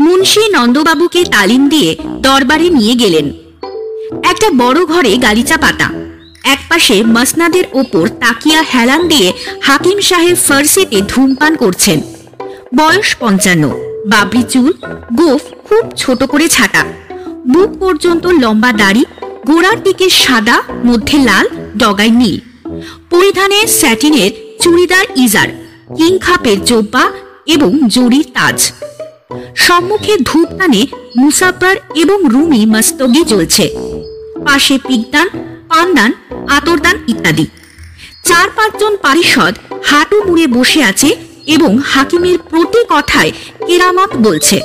মুন্সি 0.00 0.42
নন্দবাবুকে 0.52 1.24
তালিম 1.24 1.68
দিয়ে 1.68 1.90
দরবারে 2.20 2.66
নিয়ে 2.70 2.94
গেলেন। 2.94 3.26
একটা 4.22 4.48
বড় 4.50 4.86
ঘরে 4.86 5.16
গালিচা 5.16 5.56
পাতা। 5.56 5.88
একপাশে 6.44 7.04
মসনাদের 7.04 7.64
ওপর 7.72 8.08
তাকিয়া 8.08 8.62
হেলান 8.74 9.08
দিয়ে 9.08 9.32
হাকিম 9.62 10.00
সাহেব 10.00 10.36
ফার্সিতে 10.36 11.00
ধূমপান 11.08 11.56
করছেন। 11.56 12.00
বয়স 12.76 13.16
পঞ্চান্ন, 13.20 13.64
বাবরি 14.06 14.42
চুল, 14.42 14.72
গোফ 15.14 15.42
খুব 15.68 15.90
ছোট 15.96 16.22
করে 16.22 16.48
ছাটা। 16.48 16.84
বুক 17.48 17.70
পর্যন্ত 17.78 18.26
লম্বা 18.26 18.72
দাড়ি, 18.72 19.04
গোড়ার 19.46 19.82
দিকে 19.82 20.10
সাদা, 20.10 20.62
মধ্যে 20.84 21.18
লাল, 21.18 21.46
ডগায় 21.76 22.10
নীল। 22.10 22.40
পরিধানে 23.10 23.66
স্যাটিনের 23.66 24.30
চুড়িদার 24.62 25.06
ইজার 25.16 25.48
কিং 25.96 26.18
খাপের 26.18 26.64
জোব্বা 26.64 27.04
এবং 27.46 27.70
জরির 27.88 28.26
তাজ। 28.34 28.72
সম্মুখে 29.56 30.16
ধূপদানে 30.16 30.86
মুসাফার 31.16 31.76
এবং 31.94 32.18
রুমি 32.24 32.66
মস্তগি 32.66 33.24
জ্বলছে। 33.24 33.64
পাশে 34.46 34.78
পিকদান 34.88 35.28
পানদান 35.68 36.12
আতরদান 36.48 36.96
ইত্যাদি। 37.08 37.46
চার 38.24 38.50
পাঁচজন 38.50 38.96
পারিষদ 39.02 39.54
হাঁটু 39.84 40.22
মুড়ে 40.26 40.46
বসে 40.46 40.84
আছে 40.84 41.16
এবং 41.46 41.78
হাকিমের 41.84 42.38
প্রতি 42.38 42.78
কথায় 42.88 43.32
কেরামত 43.66 44.10
বলছে। 44.16 44.60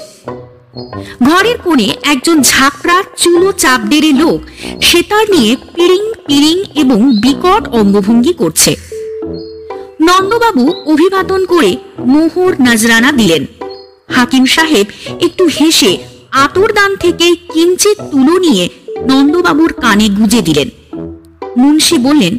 ঘরের 1.23 1.57
কোণে 1.57 1.95
একজন 2.03 2.41
ঝাপড়া 2.41 3.03
চুলো 3.17 3.51
চাপ 3.51 3.81
ডেরে 3.81 4.11
লোক 4.11 4.39
সেতার 4.81 5.25
নিয়ে 5.31 5.55
পিড়িং 5.75 6.13
পিড়িং 6.27 6.63
এবং 6.75 7.19
বিকট 7.21 7.67
অঙ্গভঙ্গি 7.67 8.33
করছে। 8.33 8.75
নন্দবাবু 10.01 10.73
অভিবাদন 10.85 11.45
করে 11.45 11.77
মোহর 12.05 12.55
নজরানা 12.61 13.11
দিলেন। 13.11 13.45
হাকিম 14.15 14.45
সাহেব 14.55 14.85
একটু 15.25 15.43
হেসে 15.57 15.91
আতর 16.43 16.69
দান 16.77 16.91
থেকে 17.03 17.27
কিঞ্চিৎ 17.53 17.97
তুলো 18.11 18.35
নিয়ে 18.45 18.65
নন্দবাবুর 19.09 19.71
কানে 19.83 20.07
গুজে 20.17 20.41
দিলেন। 20.47 20.69
মুন্সি 21.61 21.97
বললেন 22.07 22.33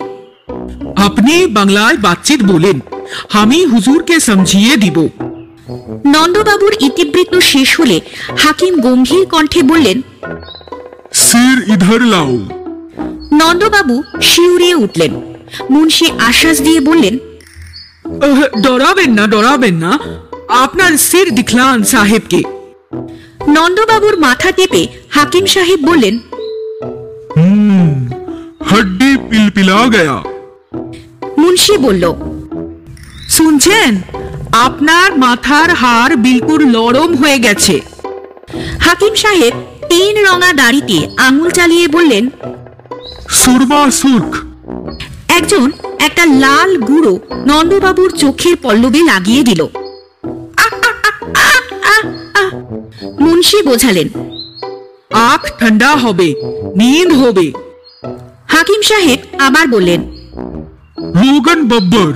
আপনি 1.06 1.34
বাংলায় 1.58 1.96
বাচ্চিত 2.06 2.40
বলেন 2.52 2.76
আমি 3.40 3.58
হুজুরকে 3.72 4.16
সমঝিয়ে 4.28 4.74
দিব। 4.84 4.98
নন্দবাবুর 6.14 6.74
ইতিবৃত্ত 6.88 7.34
শেষ 7.52 7.68
হলে 7.80 7.96
হাকিম 8.42 8.74
গম্ভীর 8.86 9.24
কণ্ঠে 9.32 9.60
বললেন 9.70 9.98
সির 11.24 11.58
ইধার 11.74 12.00
লাও। 12.12 12.32
নন্দবাবু 13.40 13.96
শিউরিয়ে 14.30 14.76
উঠলেন। 14.84 15.12
মুন্সি 15.72 16.06
আশ্বাস 16.28 16.56
দিয়ে 16.66 16.80
বললেন 16.88 17.14
ডরাবেন 18.64 19.10
না 19.18 19.24
ডরাবেন 19.32 19.76
না। 19.84 19.92
আপনার 20.48 20.96
সির 20.96 21.34
দিখলান 21.34 21.82
সাহেবকে। 21.82 22.42
নন্দবাবুর 23.48 24.18
মাথা 24.18 24.52
টেপে 24.52 24.86
হাকিম 25.10 25.46
সাহেব 25.46 25.80
বললেন 25.80 26.18
হুম 27.36 28.08
হড্ডি 28.70 29.16
পিলপিলা 29.30 29.86
গয়া। 29.94 30.18
মুন্সি 31.38 31.76
বলল 31.76 32.14
শুনছেন? 33.28 34.02
আপনার 34.52 35.18
মাথার 35.18 35.70
হার 35.74 36.16
বিলকুল 36.16 36.62
নরম 36.66 37.16
হয়ে 37.16 37.38
গেছে। 37.38 37.80
হাকিম 38.80 39.14
সাহেব 39.14 39.54
তিন 39.88 40.14
রঙা 40.26 40.52
দাড়িতে 40.52 41.08
আঙুল 41.16 41.50
চালিয়ে 41.50 41.88
বললেন 41.88 42.30
সুরবা 43.28 43.90
সুর্খ। 43.90 44.36
একজন 45.28 45.70
একটা 45.98 46.24
লাল 46.26 46.76
গুঁড়ো 46.76 47.18
নন্দবাবুর 47.46 48.10
চোখের 48.10 48.56
পল্লবে 48.56 49.00
লাগিয়ে 49.02 49.42
দিল। 49.42 49.66
মুন্সি 53.28 53.62
বোঝালেন 53.62 54.08
আখ 55.14 55.42
ঠান্ডা 55.58 55.96
হবে 55.96 56.34
নিন্দ 56.76 57.12
হবে। 57.14 57.52
হাকিম 58.48 58.82
সাহেব 58.82 59.18
আবার 59.38 59.66
বললেন 59.68 60.00
রোগান 61.14 61.68
বব্বর। 61.68 62.12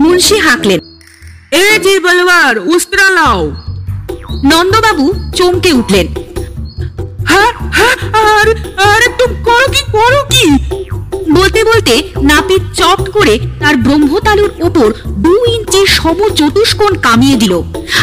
মুন্সি 0.00 0.36
হাঁকলেন 0.38 0.80
এ 1.52 1.78
জি 1.78 1.98
বলবার 1.98 2.54
উস্ত্রা 2.58 3.10
লাও 3.10 3.50
নন্দবাবু 4.44 5.14
চমকে 5.36 5.72
উঠলেন 5.72 6.06
হ্যাঁ 7.26 7.52
হ্যাঁ 7.72 7.96
আর 8.12 8.48
আরে 8.78 9.08
করো 9.44 9.66
কি 9.72 9.82
করো 9.92 10.20
কি? 10.30 10.44
বলতে 11.30 11.60
বলতে 11.64 11.94
নাপিত 12.22 12.62
চট 12.74 13.10
করে 13.10 13.38
তার 13.60 13.76
ব্রহ্মতালুর 13.76 14.50
ওপর 14.60 14.88
দু 15.24 15.44
ইঞ্চি 15.44 15.86
সমচতুষ্কোণ 15.86 16.94
কামিয়ে 16.94 17.36
দিল 17.36 17.62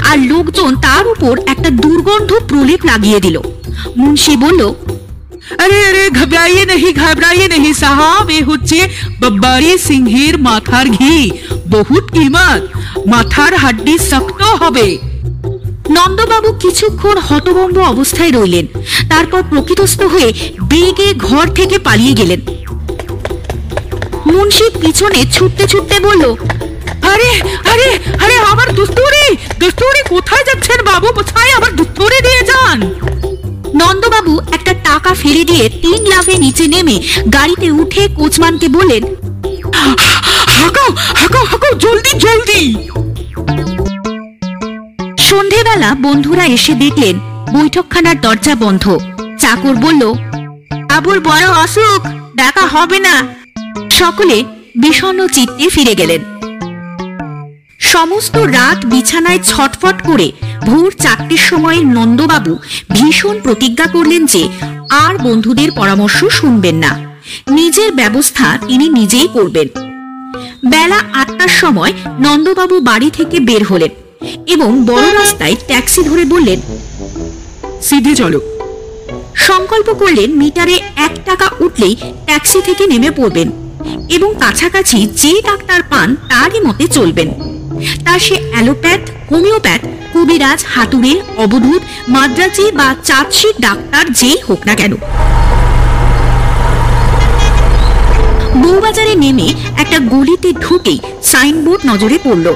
আর 0.10 0.18
লোকজন 0.18 0.76
তার 0.76 1.08
উপর 1.08 1.40
একটা 1.46 1.70
দুর্গন্ধ 1.70 2.34
প্রলেপ 2.48 2.86
লাগিয়ে 2.86 3.20
দিল। 3.20 3.40
মুন্সি 3.98 4.38
বলল 4.38 4.74
আরে 5.58 5.78
আরে 5.86 6.10
ঘাবড়াইয়ে 6.10 6.66
নেহি 6.66 6.94
ঘাবড়াইয়ে 6.94 7.48
নেহি 7.48 7.74
সাহাব 7.74 8.30
এ 8.30 8.44
হচ্ছে 8.44 8.80
বাব্বারি 9.20 9.78
সিংহের 9.78 10.36
মাথার 10.40 10.86
ঘি। 10.90 11.32
বহুত 11.68 12.12
কিমত 12.12 12.62
মাথার 13.08 13.54
হাড্ডি 13.56 13.98
শক্ত 13.98 14.42
হবে। 14.44 14.98
নন্দবাবু 15.90 16.54
কিছুক্ষণ 16.54 17.18
হতভম্ব 17.18 17.78
অবস্থায় 17.80 18.32
রইলেন। 18.32 18.66
তারপর 19.10 19.44
প্রকৃতস্থ 19.50 20.02
হয়ে 20.04 20.30
বেগে 20.64 21.14
ঘর 21.14 21.48
থেকে 21.48 21.78
পালিয়ে 21.80 22.14
গেলেন। 22.14 22.42
মুন্সি 24.32 24.66
পিছনে 24.82 25.20
ছুটতে 25.36 25.64
ছুটতে 25.72 25.96
বলল, 26.06 26.24
আরে 27.12 27.32
আরে 27.72 27.90
আরে, 28.24 28.36
আমার 28.52 28.70
দুস্তুরি 28.78 29.26
দুস্তুরি 29.62 30.02
কোথায় 30.14 30.44
যাচ্ছেন 30.50 30.80
বাবু? 30.90 31.08
কোথায় 31.20 31.52
আমার 31.58 31.72
দুস্তুরি 31.80 32.20
দিয়ে 32.28 32.42
যান? 32.52 32.80
নন্দবাবু 33.80 34.34
একটা 34.56 34.74
টাকা 34.88 35.12
ফেলে 35.22 35.44
দিয়ে 35.50 35.66
তিন 35.84 36.00
লাফে 36.12 36.36
নিচে 36.44 36.66
নেমে 36.74 36.96
গাড়িতে 37.36 37.68
উঠে 37.82 38.04
কোচমানকে 38.18 38.68
বললেন, 38.78 39.04
হাঁকাও 40.58 40.90
হাঁকাও 41.20 41.44
হাঁকাও, 41.52 41.74
জলদি 41.84 42.12
জলদি! 42.26 42.62
সন্ধেবেলা 45.28 45.90
বন্ধুরা 46.06 46.46
এসে 46.58 46.74
দেখলেন 46.84 47.16
বৈঠকখানার 47.56 48.18
দরজা 48.26 48.54
বন্ধ। 48.64 48.84
চাকর 49.42 49.76
বলল 49.86 50.04
আবুর 50.96 51.18
বড় 51.28 51.48
অসুখ, 51.64 52.02
দেখা 52.42 52.66
হবে 52.76 53.00
না। 53.08 53.16
সকলে 54.00 54.44
বিষণ্ণ 54.76 55.28
চিত্তে 55.28 55.70
ফিরে 55.70 55.96
গেলেন। 55.96 56.22
সমস্ত 57.80 58.38
রাত 58.38 58.86
বিছানায় 58.86 59.40
ছটফট 59.44 60.08
করে 60.08 60.32
ভোর 60.66 60.94
চারটের 61.00 61.38
সময় 61.38 61.84
নন্দবাবু 61.84 62.58
ভীষণ 62.92 63.40
প্রতিজ্ঞা 63.44 63.88
করলেন 63.88 64.26
যে 64.26 64.50
আর 64.90 65.18
বন্ধুদের 65.18 65.72
পরামর্শ 65.72 66.26
শুনবেন 66.26 66.76
না। 66.76 67.20
নিজের 67.50 67.92
ব্যবস্থা 67.92 68.58
তিনি 68.68 68.90
নিজেই 68.90 69.28
করবেন। 69.34 69.68
বেলা 70.70 71.00
আটটার 71.14 71.48
সময় 71.48 71.94
নন্দবাবু 72.20 72.80
বাড়ি 72.80 73.10
থেকে 73.14 73.40
বের 73.40 73.64
হলেন 73.64 73.90
এবং 74.48 74.86
বড় 74.86 75.14
রাস্তায় 75.14 75.56
ট্যাক্সি 75.68 76.04
ধরে 76.04 76.26
বললেন 76.26 76.60
সিধে 77.82 78.16
চলো। 78.16 78.42
সংকল্প 79.36 79.94
করলেন 79.94 80.32
মিটারে 80.32 80.80
এক 80.96 81.12
টাকা 81.26 81.50
উঠলেই 81.60 81.96
ট্যাক্সি 82.26 82.62
থেকে 82.62 82.88
নেমে 82.88 83.12
পড়বেন। 83.12 83.67
এবং 84.16 84.30
কাছাকাছি 84.44 84.98
যে 85.22 85.34
ডাক্তার 85.50 85.82
পান 85.92 86.08
তারই 86.32 86.60
মতে 86.68 86.86
চলবেন। 86.88 87.30
তার 88.06 88.20
সে 88.26 88.36
অ্যালোপ্যাথ, 88.52 89.02
হোমিওপ্যাথ, 89.32 89.82
কবিরাজ 90.14 90.60
হাতুড়ে 90.74 91.14
অবধূত, 91.44 91.82
মাদ্রাজি 92.16 92.66
বা 92.80 92.88
চাঁদশির 93.08 93.56
ডাক্তার 93.66 94.04
যেই 94.20 94.38
হোক 94.48 94.60
না 94.68 94.74
কেন। 94.80 94.94
বউবাজারে 98.62 99.14
নেমে 99.24 99.48
একটা 99.82 99.98
গলিতে 100.14 100.50
ঢুকেই 100.64 101.00
সাইনবোর্ড 101.32 101.82
নজরে 101.90 102.18
পড়ল, 102.26 102.48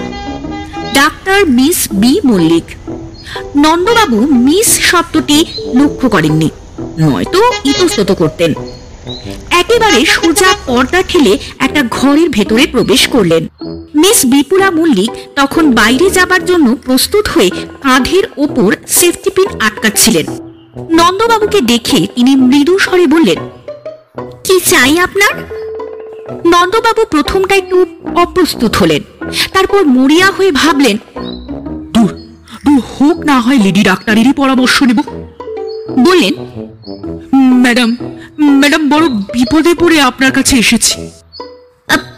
doctor 1.00 1.40
miss 1.58 1.80
B 2.02 2.14
Mallick. 2.30 2.68
নন্দবাবু 3.64 4.20
miss 4.48 4.70
শব্দটি 4.90 5.38
লক্ষ্য 5.80 6.08
করেননি, 6.10 6.50
নয়তো 7.00 7.42
ইতস্তত 7.72 8.10
করতেন। 8.12 8.52
একেবারে 9.72 10.02
সোজা 10.18 10.52
পর্দা 10.68 11.02
ঠেলে 11.10 11.34
একটা 11.66 11.82
ঘরের 11.98 12.30
ভেতরে 12.38 12.64
প্রবেশ 12.74 13.02
করলেন। 13.16 13.44
মিস 14.02 14.20
বিপুলা 14.32 14.70
মল্লিক 14.78 15.12
তখন 15.40 15.64
বাইরে 15.80 16.08
যাবার 16.18 16.42
জন্য 16.50 16.68
প্রস্তুত 16.86 17.26
হয়ে 17.34 17.50
কাঁধের 17.86 18.26
ওপর 18.46 18.70
সেফটি 18.98 19.30
পিন 19.36 19.50
আটকাচ্ছিলেন। 19.68 20.26
নন্দবাবুকে 21.00 21.60
দেখে 21.72 22.00
তিনি 22.16 22.32
মৃদু 22.50 22.74
স্বরে 22.86 23.06
বললেন, 23.14 23.40
কি 24.46 24.56
চাই 24.72 24.94
আপনার? 25.06 25.34
নন্দবাবু 26.54 27.02
প্রথমটা 27.14 27.54
একটু 27.62 27.78
অপ্রস্তুত 28.24 28.72
হলেন। 28.82 29.02
তারপর 29.54 29.82
মরিয়া 29.98 30.28
হয়ে 30.38 30.52
ভাবলেন 30.62 30.98
হোক 32.94 33.18
না 33.30 33.38
হয় 33.46 33.60
লেডি 33.66 33.82
ডাক্তারেরই 33.90 34.34
পরামর্শ 34.42 34.78
নেব। 34.90 35.00
বললেন 36.08 36.34
ম্যাডাম 37.64 37.90
ম্যাডাম 38.62 38.82
বড় 38.94 39.06
বিপদে 39.36 39.74
পড়ে 39.82 39.98
আপনার 40.10 40.32
কাছে 40.38 40.54
এসেছি। 40.64 40.94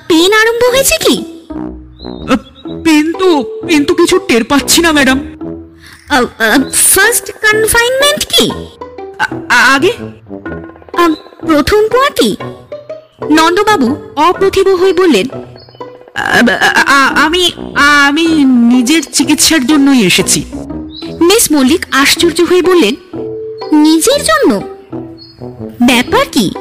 পেন 0.09 0.31
আরম্ভ 0.41 0.63
হয়েছে 0.73 0.95
কি? 1.05 1.15
পেন 2.85 3.05
তো 3.19 3.27
পেন 3.67 3.81
তো 3.87 3.93
কিছু 3.99 4.15
টের 4.27 4.43
পাচ্ছি 4.51 4.79
না 4.85 4.89
ম্যাডাম। 4.97 5.17
ফার্স্ট 6.93 7.25
কনফাইনমেন্ট 7.45 8.21
কি? 8.33 8.45
আগে? 9.75 9.91
প্রথম 11.49 11.81
পোয়াটি 11.93 12.29
নন্দবাবু 13.37 13.87
অপ্রতিভ 14.27 14.65
হয়ে 14.81 14.95
বললেন 15.01 15.27
আমি 17.25 17.43
আমি 18.03 18.25
নিজের 18.73 19.03
চিকিৎসার 19.15 19.61
জন্যই 19.71 20.01
এসেছি। 20.09 20.39
মিস 21.27 21.43
মল্লিক 21.53 21.83
আশ্চর্য 22.01 22.39
হয়ে 22.49 22.63
বললেন 22.69 22.95
নিজের 23.73 24.23
জন্য? 24.23 24.61
ব্যাপার 25.85 26.25
কি? 26.31 26.51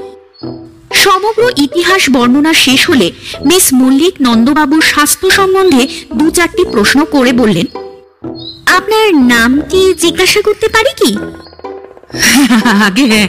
সমগ্র 0.95 1.51
ইতিহাস 1.57 2.11
বর্ণনা 2.11 2.53
শেষ 2.53 2.91
হলে 2.91 3.13
মিস 3.45 3.69
মল্লিক 3.75 4.15
নন্দবাবুর 4.23 4.83
স্বাস্থ্য 4.83 5.31
সম্বন্ধে 5.31 5.89
দু 6.15 6.31
চারটি 6.31 6.65
প্রশ্ন 6.65 7.05
করে 7.05 7.33
বললেন 7.33 7.67
আপনার 8.67 9.15
নামটি 9.15 9.95
জিজ্ঞাসা 9.95 10.43
করতে 10.43 10.69
পারি 10.69 10.91
কি? 10.97 11.17
আগে 12.87 13.29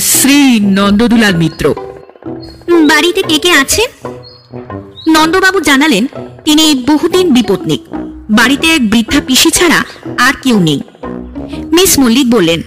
শ্রী 0.00 0.60
নন্দদুলাল 0.60 1.36
মিত্র। 1.36 1.74
বাড়িতে 2.70 3.22
কে 3.22 3.38
কে 3.38 3.50
আছেন? 3.50 4.08
নন্দবাবু 5.08 5.60
জানালেন 5.60 6.06
তিনি 6.44 6.84
বহুদিন 6.86 7.34
বিপত্নিক। 7.34 7.80
বাড়িতে 8.30 8.68
এক 8.68 8.90
বৃদ্ধা 8.90 9.20
পিসি 9.26 9.50
ছাড়া 9.50 9.84
আর 10.18 10.32
কেউ 10.42 10.60
নেই। 10.60 10.80
মিস 11.72 11.98
মল্লিক 11.98 12.30
বললেন 12.30 12.62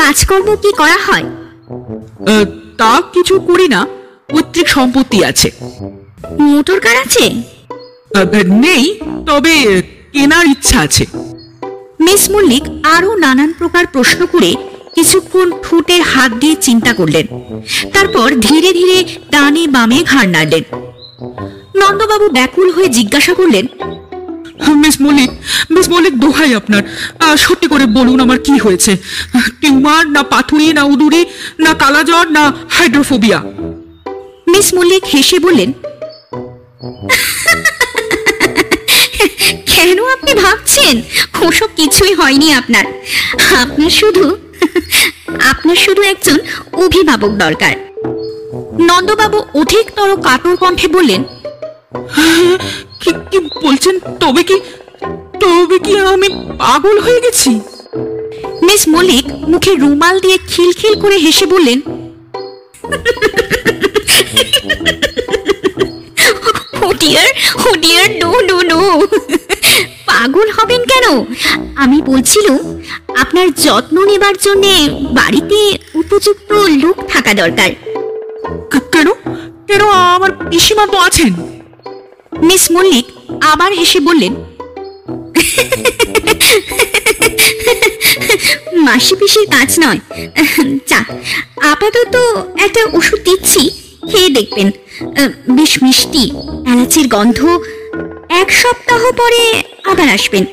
কাজকর্ম 0.00 0.48
কি 0.62 0.70
করা 0.80 0.98
হয়? 1.06 1.26
তা 2.80 2.92
কিছু 3.14 3.34
করি 3.48 3.66
না। 3.74 3.80
পৈতৃক 4.30 4.66
সম্পত্তি 4.76 5.18
আছে। 5.30 5.48
মোটর 6.48 6.78
কার 6.84 6.96
আছে? 7.04 7.24
নেই 8.64 8.84
তবে 9.28 9.54
কেনার 10.12 10.46
ইচ্ছা 10.54 10.76
আছে। 10.86 11.04
মিস 12.04 12.22
মল্লিক 12.32 12.64
আরও 12.94 13.10
নানান 13.24 13.50
প্রকার 13.58 13.84
প্রশ্ন 13.94 14.20
করে 14.34 14.50
কিছুক্ষণ 14.94 15.48
ঠোঁটে 15.64 15.96
হাত 16.12 16.30
দিয়ে 16.42 16.56
চিন্তা 16.66 16.92
করলেন। 16.98 17.26
তারপর 17.94 18.28
ধীরে 18.46 18.70
ধীরে 18.78 18.98
ডানে 19.32 19.62
বামে 19.74 19.98
ঘাড় 20.10 20.28
নাড়লেন। 20.34 20.64
নন্দবাবু 21.80 22.26
ব্যাকুল 22.36 22.68
হয়ে 22.76 22.88
জিজ্ঞাসা 22.98 23.32
করলেন 23.34 23.64
মিস 24.82 24.96
মল্লিক 25.04 25.30
মিস 25.74 25.86
মল্লিক 25.92 26.14
দোহাই 26.24 26.50
আপনার। 26.60 26.82
সত্যি 27.44 27.66
করে 27.72 27.84
বলুন 27.98 28.18
আমার 28.24 28.38
কি 28.46 28.54
হয়েছে। 28.64 28.92
টিউমার 29.60 30.04
না 30.16 30.22
পাথুরি 30.32 30.66
না 30.78 30.82
উদুরি 30.92 31.22
না 31.64 31.72
কালাজ্বর 31.82 32.26
না 32.36 32.42
হাইড্রোফোবিয়া। 32.76 33.38
মিস 34.52 34.68
মল্লিক 34.76 35.04
হেসে 35.12 35.38
বললেন 35.46 35.70
কেন 39.72 39.98
আপনি 40.14 40.32
ভাবছেন? 40.44 40.94
ওসব 41.48 41.70
কিছুই 41.78 42.12
হয়নি 42.20 42.48
আপনার। 42.60 42.84
আপনার 43.62 43.92
শুধু 44.00 44.24
আপনার 45.52 45.78
শুধু 45.84 46.02
একজন 46.12 46.38
অভিভাবক 46.84 47.32
দরকার। 47.44 47.74
নন্দবাবু 48.88 49.38
অধিকতর 49.60 50.10
কাতর 50.26 50.54
কণ্ঠে 50.62 50.88
বললেন 50.96 51.22
কি 53.00 53.10
কি 53.30 53.38
বলছেন 53.62 53.98
তবে 54.20 54.42
কি 54.42 54.60
তবে 55.40 55.78
কি 55.78 55.98
আমি 55.98 56.28
পাগল 56.58 57.00
হয়ে 57.00 57.20
গেছি? 57.20 57.60
মিস 58.62 58.88
মল্লিক 58.88 59.26
মুখে 59.48 59.74
রুমাল 59.74 60.20
দিয়ে 60.20 60.38
খিলখিল 60.48 60.94
করে 61.00 61.16
হেসে 61.16 61.46
বললেন 61.46 61.80
dear 67.00 67.28
oh 67.66 67.76
dear 67.76 68.10
no 68.22 68.30
no 68.40 68.58
no 68.62 69.06
পাগল 70.06 70.50
হবেন 70.50 70.82
কেন? 70.84 71.06
আমি 71.76 72.02
বলছিলাম 72.02 72.58
আপনার 73.16 73.50
যত্ন 73.50 74.04
নেবার 74.04 74.36
জন্য 74.36 74.64
বাড়িতে 75.12 75.78
উপযুক্ত 75.94 76.52
লোক 76.52 76.96
থাকা 77.08 77.34
দরকার। 77.34 77.70
কেন? 78.92 79.08
কেন 79.66 79.82
আমার 79.88 80.30
পিসিমা 80.50 80.86
তো 80.86 80.98
আছেন? 80.98 81.59
মিস 82.48 82.64
মল্লিক 82.74 83.06
আবার 83.52 83.70
হেসে 83.78 84.00
বললেন, 84.08 84.32
মাসি 88.86 89.14
পিসির 89.20 89.46
কাজ 89.54 89.70
নয়। 89.82 90.00
চা 90.90 91.00
আপাতত 91.72 92.14
একটা 92.64 92.82
ওষুধ 92.98 93.20
দিচ্ছি, 93.28 93.62
খেয়ে 94.10 94.30
দেখবেন। 94.36 94.68
বেশ 95.56 95.72
মিষ্টি, 95.84 96.24
এলাচির 96.70 97.06
গন্ধ, 97.14 97.40
এক 98.40 98.48
সপ্তাহ 98.62 99.00
পরে 99.20 99.42
আবার 99.90 100.08
আসবেন। 100.16 100.44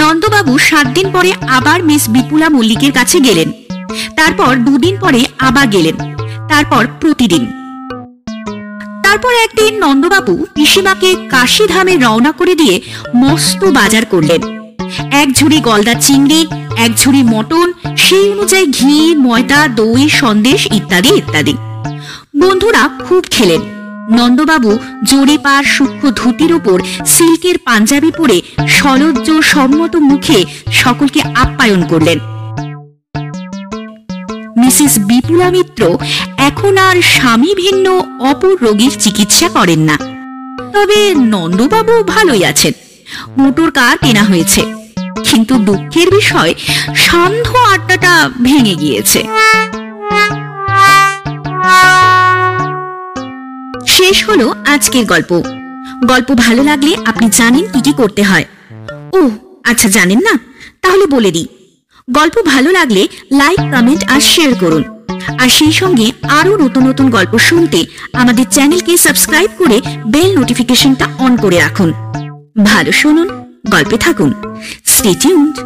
নন্দবাবু 0.00 0.52
সাত 0.68 0.86
দিন 0.96 1.06
পরে 1.16 1.30
আবার 1.56 1.78
মিস 1.88 2.04
বিপুলা 2.14 2.48
মল্লিকের 2.54 2.92
কাছে 2.98 3.18
গেলেন। 3.26 3.48
তারপর 4.18 4.52
দুদিন 4.66 4.94
পরে 5.04 5.20
আবার 5.48 5.66
গেলেন। 5.74 5.96
তারপর 6.50 6.82
প্রতিদিন। 7.00 7.44
তারপর 9.20 9.34
একদিন 9.34 9.84
নন্দবাবু 9.84 10.46
পিসিমাকে 10.54 11.14
কাশিধামে 11.28 11.96
রওনা 11.96 12.32
করে 12.32 12.54
দিয়ে 12.54 12.80
মস্ত 13.16 13.64
বাজার 13.64 14.04
করলেন। 14.04 14.40
এক 15.12 15.28
ঝুড়ি 15.32 15.60
গলদা 15.60 15.94
চিংড়ি, 15.94 16.46
এক 16.76 16.90
ঝুড়ি 16.96 17.22
মটন, 17.22 17.72
সেই 17.96 18.30
অনুযায়ী 18.32 18.66
ঘি, 18.66 19.14
ময়দা, 19.16 19.68
দই, 19.68 20.08
সন্দেশ 20.08 20.66
ইত্যাদি 20.72 21.08
ইত্যাদি। 21.08 21.54
বন্ধুরা 22.38 22.82
খুব 23.04 23.24
খেলেন। 23.30 23.60
নন্দবাবু 24.16 24.78
জোরে 25.04 25.38
পার 25.38 25.64
সূক্ষ্ম 25.64 26.10
ধুতির 26.10 26.52
ওপর 26.52 26.82
সিল্কের 27.06 27.56
পাঞ্জাবি 27.58 28.10
পরে 28.16 28.42
সলজ্জ 28.68 29.26
সম্মত 29.42 29.96
মুখে 29.96 30.44
সকলকে 30.72 31.20
আপ্যায়ন 31.34 31.82
করলেন। 31.82 32.18
মিসেস 34.68 34.98
বিপুলা 34.98 35.50
মিত্র, 35.50 35.98
এখন 36.36 36.78
আর 36.78 37.02
স্বামী 37.02 37.54
ভিন্ন 37.54 37.86
অপর 38.20 38.56
রোগীর 38.62 38.90
চিকিৎসা 39.00 39.48
করেন 39.48 39.80
না। 39.80 39.96
তবে 40.72 41.14
নন্দবাবু 41.14 42.04
ভালোই 42.04 42.44
আছেন। 42.44 42.72
মোটর 43.38 43.70
কার 43.70 43.98
কেনা 43.98 44.22
হয়েছে? 44.22 44.62
কিন্তু 45.30 45.54
দুঃখের 45.58 46.10
বিষয়, 46.10 46.54
সান্ধ্য 46.96 47.58
আড্ডাটা 47.58 48.30
ভেঙে 48.42 48.74
গিয়েছে। 48.74 49.20
শেষ 53.86 54.28
হলো 54.28 54.54
আজকের 54.66 55.04
গল্প। 55.04 55.42
গল্প 56.04 56.28
ভালো 56.34 56.62
লাগলে 56.62 56.96
আপনি 57.06 57.26
জানেন 57.32 57.64
কি 57.72 57.80
কি 57.80 57.92
করতে 57.92 58.22
হয়। 58.22 58.44
ও 59.12 59.30
আচ্ছা 59.64 59.88
জানেন 59.88 60.18
না, 60.18 60.38
তাহলে 60.82 61.06
বলে 61.06 61.30
দিই। 61.30 61.48
গল্প 62.10 62.42
ভালো 62.46 62.70
লাগলে 62.72 63.08
লাইক 63.32 63.60
কমেন্ট 63.60 64.04
আর 64.08 64.20
শেয়ার 64.20 64.52
করুন। 64.60 64.84
আর 65.38 65.48
সেই 65.48 65.72
সঙ্গে 65.72 66.12
আরও 66.28 66.56
নতুন 66.56 66.88
নতুন 66.88 67.10
গল্প 67.10 67.38
শুনতে 67.38 67.86
আমাদের 68.12 68.44
চ্যানেলকে 68.50 68.96
সাবস্ক্রাইব 68.96 69.50
করে 69.58 69.80
বেল 70.06 70.38
নোটিফিকেশনটা 70.38 71.06
অন 71.18 71.36
করে 71.36 71.58
রাখুন। 71.58 71.92
ভালো 72.64 72.92
শুনুন, 72.92 73.28
গল্পে 73.70 73.96
থাকুন। 73.96 74.32
Stay 74.84 75.14
tuned 75.20 75.56